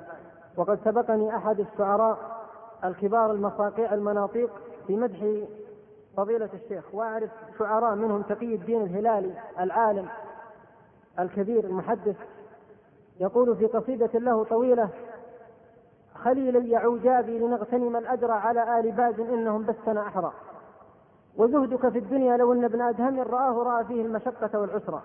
[0.57, 2.19] وقد سبقني أحد الشعراء
[2.85, 4.51] الكبار المصاقيع المناطيق
[4.87, 5.47] في مدح
[6.17, 10.09] فضيلة الشيخ وأعرف شعراء منهم تقي الدين الهلالي العالم
[11.19, 12.17] الكبير المحدث
[13.21, 14.89] يقول في قصيدة له طويلة
[16.15, 20.33] خليلي يعوجابي لنغتنم الأجر على آل باز إنهم بثنا أحرى.
[21.37, 25.03] وزهدك في الدنيا لو أن ابن أدهم رآه رأى فيه المشقة والعسرة.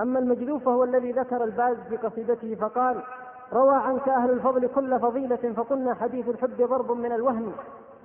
[0.00, 3.02] أما المجذوف فهو الذي ذكر الباز في قصيدته فقال
[3.52, 7.52] روى عنك أهل الفضل كل فضيلة فقلنا حديث الحب ضرب من الوهم.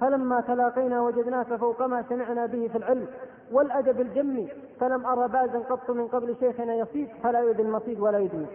[0.02, 3.08] فلما تلاقينا وجدناك فوق ما سمعنا به في العلم.
[3.52, 4.48] والأدب الجم
[4.80, 8.48] فلم أرى بازا قط من قبل شيخنا يصيد فلا يؤذي المصيد ولا يدمي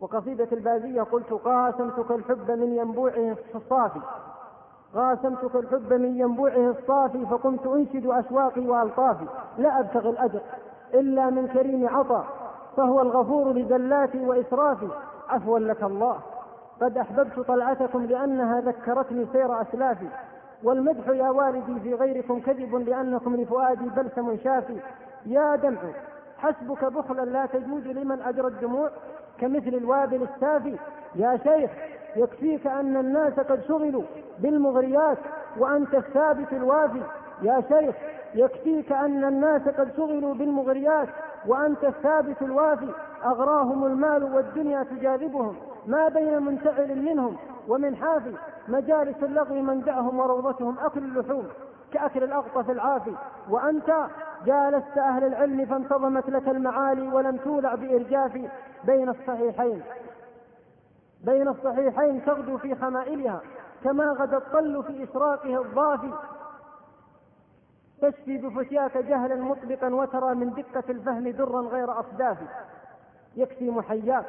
[0.00, 4.00] وقصيدة البازية قلت قاسمتك الحب من ينبوعه الصافي.
[4.94, 9.26] قاسمتك الحب من ينبوعه الصافي فقمت أنشد أشواقي وألطافي.
[9.58, 10.40] لا أبتغي الأجر
[10.94, 12.24] إلا من كريم عطا
[12.76, 14.88] فهو الغفور لزلاتي وإسرافي.
[15.28, 16.18] عفوا لك الله
[16.80, 20.08] قد أحببت طلعتكم لأنها ذكرتني سير أسلافي.
[20.64, 24.80] والمدح يا والدي في غيركم كذب لأنكم لفؤادي بلسم شافي.
[25.26, 25.80] يا دمع
[26.38, 28.90] حسبك بخلا لا تجوز لمن أجرى الدموع.
[29.40, 30.76] كمثل الوابل السافي.
[31.14, 31.70] يا شيخ
[32.16, 34.02] يكفيك أن الناس قد شغلوا
[34.38, 35.18] بالمغريات
[35.58, 37.02] وأنت الثابت الوافي
[37.42, 37.94] يا شيخ
[38.34, 41.08] يكفيك أن الناس قد شغلوا بالمغريات
[41.46, 42.88] وأنت الثابت الوافي
[43.24, 45.56] أغراهم المال والدنيا تجاذبهم.
[45.86, 47.36] ما بين منتعل منهم
[47.68, 48.32] ومن حافي.
[48.68, 51.44] مجالس اللغو منجعهم وروضتهم أكل اللحوم.
[51.92, 53.14] كأكل الأغطس العافي
[53.50, 54.06] وأنت
[54.46, 58.50] جالست أهل العلم فانتظمت لك المعالي ولم تولع بإرجاف
[58.84, 59.82] بين الصحيحين.
[61.24, 63.40] بين الصحيحين تغدو في خمائلها
[63.84, 66.12] كما غدا الطل في إشراقه الضافي
[68.02, 72.38] تشفي بفتياك جهلا مطبقا وترى من دقة الفهم درا غير أصداف.
[73.36, 74.26] يكفي محياك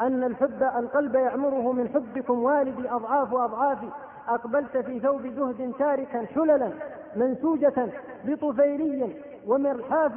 [0.00, 3.78] أن الحب القلب يعمره من حبكم والدي أضعاف أضعاف
[4.28, 6.70] أقبلت في ثوب زهد تاركا حللا
[7.16, 7.88] منسوجة
[8.24, 9.16] بطفيلي
[9.46, 10.12] ومرحاف.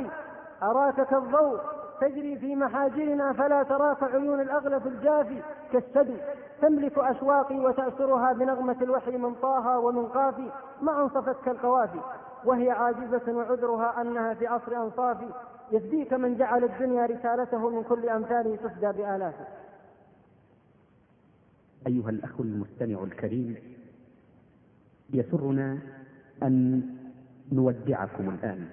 [0.63, 1.59] أراك كالضوء
[2.01, 5.41] تجري في محاجرنا فلا تراك عيون الأغلف الجافي
[5.71, 6.13] كالسدو
[6.61, 10.51] تملك أشواقي وتأسرها بنغمة الوحي من طه ومن قافي
[10.81, 11.99] ما أنصفت كالقوافي
[12.45, 15.29] وهي عاجزة وعذرها أنها في عصر أنصافي
[15.71, 19.45] يفديك من جعل الدنيا رسالته من كل أمثاله تفدى بآلافه
[21.87, 23.74] أيها الأخ المستمع الكريم
[25.13, 25.77] يسرنا
[26.43, 26.81] أن
[27.51, 28.65] نودعكم الآن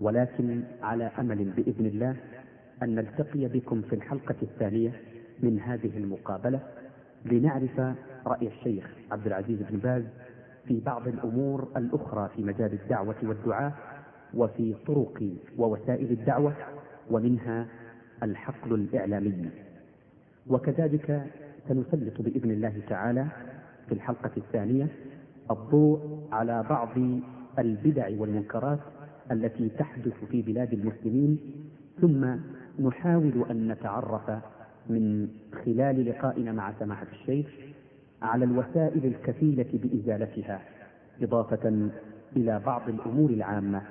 [0.00, 2.16] ولكن على أمل بإذن الله
[2.82, 4.92] أن نلتقي بكم في الحلقة الثانية
[5.42, 6.60] من هذه المقابلة
[7.24, 7.80] لنعرف
[8.26, 10.02] رأي الشيخ عبد العزيز بن باز
[10.68, 13.72] في بعض الأمور الأخرى في مجال الدعوة والدعاء
[14.34, 16.54] وفي طرق ووسائل الدعوة
[17.10, 17.66] ومنها
[18.22, 19.50] الحقل الإعلامي.
[20.46, 21.26] وكذلك
[21.68, 23.26] سنسلط بإذن الله تعالى
[23.88, 24.88] في الحلقة الثانية
[25.50, 26.88] الضوء على بعض
[27.58, 28.78] البدع والمنكرات
[29.32, 31.38] التي تحدث في بلاد المسلمين
[32.00, 32.34] ثم
[32.86, 34.30] نحاول أن نتعرف
[34.88, 35.28] من
[35.64, 37.46] خلال لقائنا مع سماحة الشيخ
[38.22, 40.60] على الوسائل الكفيلة بإزالتها
[41.22, 41.88] إضافة
[42.36, 43.82] إلى بعض الأمور العامة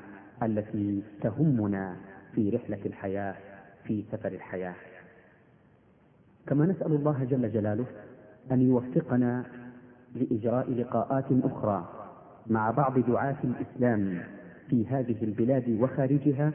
[0.44, 1.96] التي تهمنا
[2.36, 3.36] في رحلة الحياة
[3.84, 4.76] في سفر الحياة.
[6.48, 7.86] كما نسأل الله جل جلاله
[8.52, 9.46] أن يوفقنا
[10.15, 11.86] لإجراء لقاءات أخرى
[12.48, 14.22] مع بعض دعاة الإسلام
[14.69, 16.52] في هذه البلاد وخارجها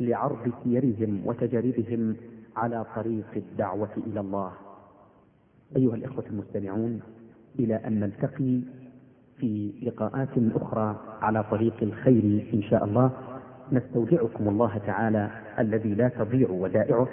[0.00, 2.16] لعرض سيرهم وتجاربهم
[2.56, 4.52] على طريق الدعوة إلى الله.
[5.76, 7.00] أيها الإخوة المستمعون
[7.58, 8.60] إلى أن نلتقي
[9.36, 13.10] في لقاءات أخرى على طريق الخير إن شاء الله.
[13.72, 17.08] نستودعكم الله تعالى الذي لا تضيع ودائعه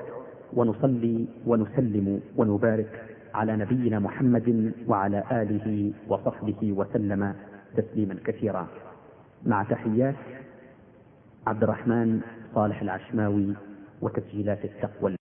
[0.54, 3.04] ونصلي ونسلم ونبارك
[3.36, 7.36] على نبينا محمد وعلى آله وصحبه وسلم
[7.78, 8.68] تسليما كثيرا.
[9.46, 10.16] مع تحيات
[11.48, 12.22] عبد الرحمن
[12.56, 13.54] صالح العشماوي
[14.02, 15.16] وتسجيلات التقوى.